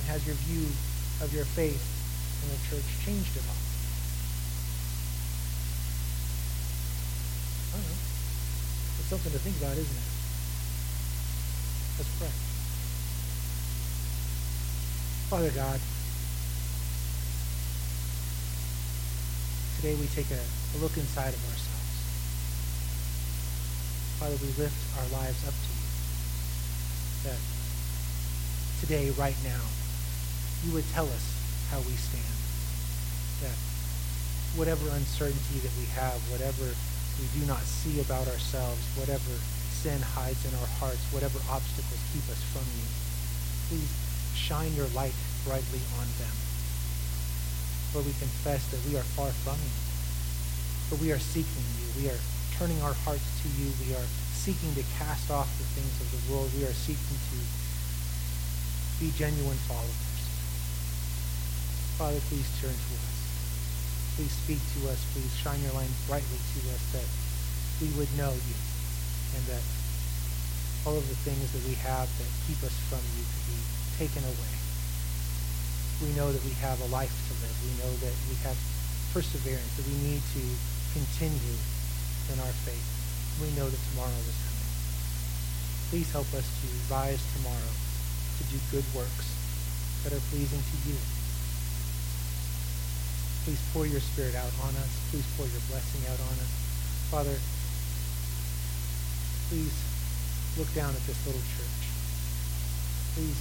[0.00, 0.64] And has your view
[1.20, 2.00] of your faith
[2.44, 3.62] in the church changed at all?
[7.72, 8.04] I don't know.
[9.00, 10.10] It's something to think about, isn't it?
[11.98, 12.32] Let's pray.
[15.30, 15.80] Father God,
[19.76, 21.94] today we take a, a look inside of ourselves.
[24.20, 25.88] Father, we lift our lives up to you.
[27.24, 27.40] That
[28.80, 29.60] today, right now,
[30.64, 31.33] you would tell us
[31.70, 32.36] how we stand.
[33.44, 33.56] That
[34.56, 36.70] whatever uncertainty that we have, whatever
[37.20, 39.32] we do not see about ourselves, whatever
[39.70, 42.86] sin hides in our hearts, whatever obstacles keep us from you,
[43.68, 43.90] please
[44.34, 46.34] shine your light brightly on them.
[47.94, 49.76] Lord, we confess that we are far from you.
[50.90, 51.86] But we are seeking you.
[52.02, 52.20] We are
[52.58, 53.70] turning our hearts to you.
[53.86, 56.50] We are seeking to cast off the things of the world.
[56.58, 57.38] We are seeking to
[59.00, 60.13] be genuine followers.
[61.94, 63.14] Father, please turn to us.
[64.18, 64.98] Please speak to us.
[65.14, 67.06] Please shine your light brightly to us that
[67.78, 68.56] we would know you
[69.38, 69.62] and that
[70.82, 73.60] all of the things that we have that keep us from you could be
[73.94, 74.54] taken away.
[76.02, 77.56] We know that we have a life to live.
[77.62, 78.58] We know that we have
[79.14, 80.42] perseverance, that we need to
[80.98, 81.58] continue
[82.34, 82.86] in our faith.
[83.38, 84.70] We know that tomorrow is coming.
[85.94, 89.30] Please help us to rise tomorrow to do good works
[90.02, 90.98] that are pleasing to you.
[93.44, 94.92] Please pour your spirit out on us.
[95.12, 96.52] Please pour your blessing out on us.
[97.12, 97.36] Father,
[99.52, 99.76] please
[100.56, 101.84] look down at this little church.
[103.12, 103.36] Please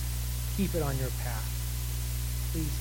[0.60, 1.48] keep it on your path.
[2.52, 2.76] Please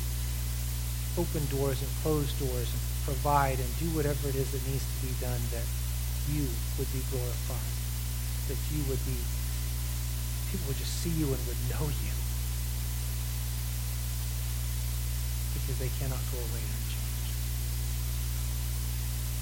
[1.15, 4.99] open doors and close doors and provide and do whatever it is that needs to
[5.07, 5.67] be done that
[6.27, 6.43] you
[6.79, 7.73] would be glorified,
[8.51, 9.15] that you would be,
[10.51, 12.15] people would just see you and would know you.
[15.55, 16.92] Because they cannot go away.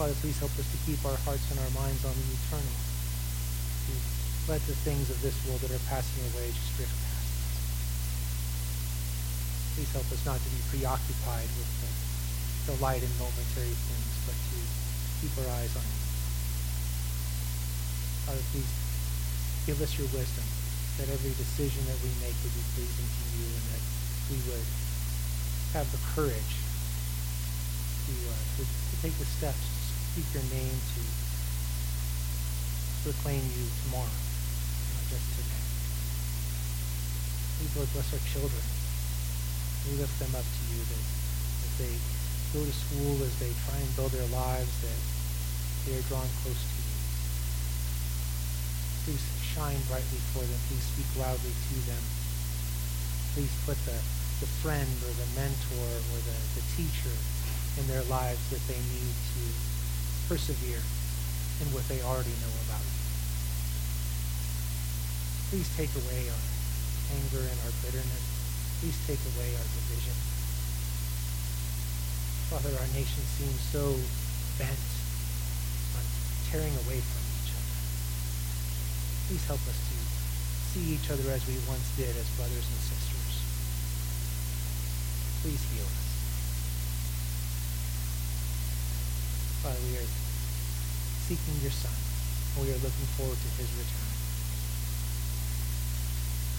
[0.01, 2.73] Father, please help us to keep our hearts and our minds on the eternal.
[2.73, 3.93] To
[4.49, 7.53] let the things of this world that are passing away just drift past us.
[9.77, 11.93] Please help us not to be preoccupied with the,
[12.73, 14.57] the light and momentary things, but to
[15.21, 16.01] keep our eyes on you.
[18.25, 18.73] Father, please
[19.69, 20.49] give us your wisdom
[20.97, 23.85] that every decision that we make would be pleasing to you and that
[24.33, 24.65] we would
[25.77, 26.57] have the courage
[28.09, 29.80] to, uh, to, to take the steps
[30.11, 31.03] speak your name, to
[33.07, 35.63] proclaim you tomorrow, not just today.
[37.55, 38.67] Please, Lord, bless our children.
[39.87, 41.05] We lift them up to you that
[41.63, 41.95] as they
[42.51, 44.99] go to school, as they try and build their lives, that
[45.87, 46.99] they are drawn close to you.
[49.07, 50.61] Please shine brightly for them.
[50.67, 52.03] Please speak loudly to them.
[53.39, 53.99] Please put the,
[54.43, 57.15] the friend or the mentor or the, the teacher
[57.79, 59.70] in their lives that they need to
[60.31, 60.79] persevere
[61.59, 63.03] in what they already know about you.
[65.51, 66.45] Please take away our
[67.19, 68.25] anger and our bitterness.
[68.79, 70.15] Please take away our division.
[72.47, 73.99] Father, our nation seems so
[74.55, 74.87] bent
[75.99, 76.07] on
[76.47, 77.75] tearing away from each other.
[79.27, 79.99] Please help us to
[80.71, 83.35] see each other as we once did as brothers and sisters.
[85.43, 86.10] Please heal us.
[89.61, 90.09] Father, we are
[91.29, 94.09] seeking your Son, and we are looking forward to his return.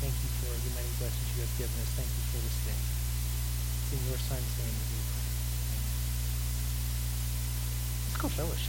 [0.06, 1.90] Thank you for the many blessings you have given us.
[1.98, 2.78] Thank you for this day.
[2.78, 5.30] It's in your Son's name that we pray.
[8.06, 8.60] Let's go fellowship.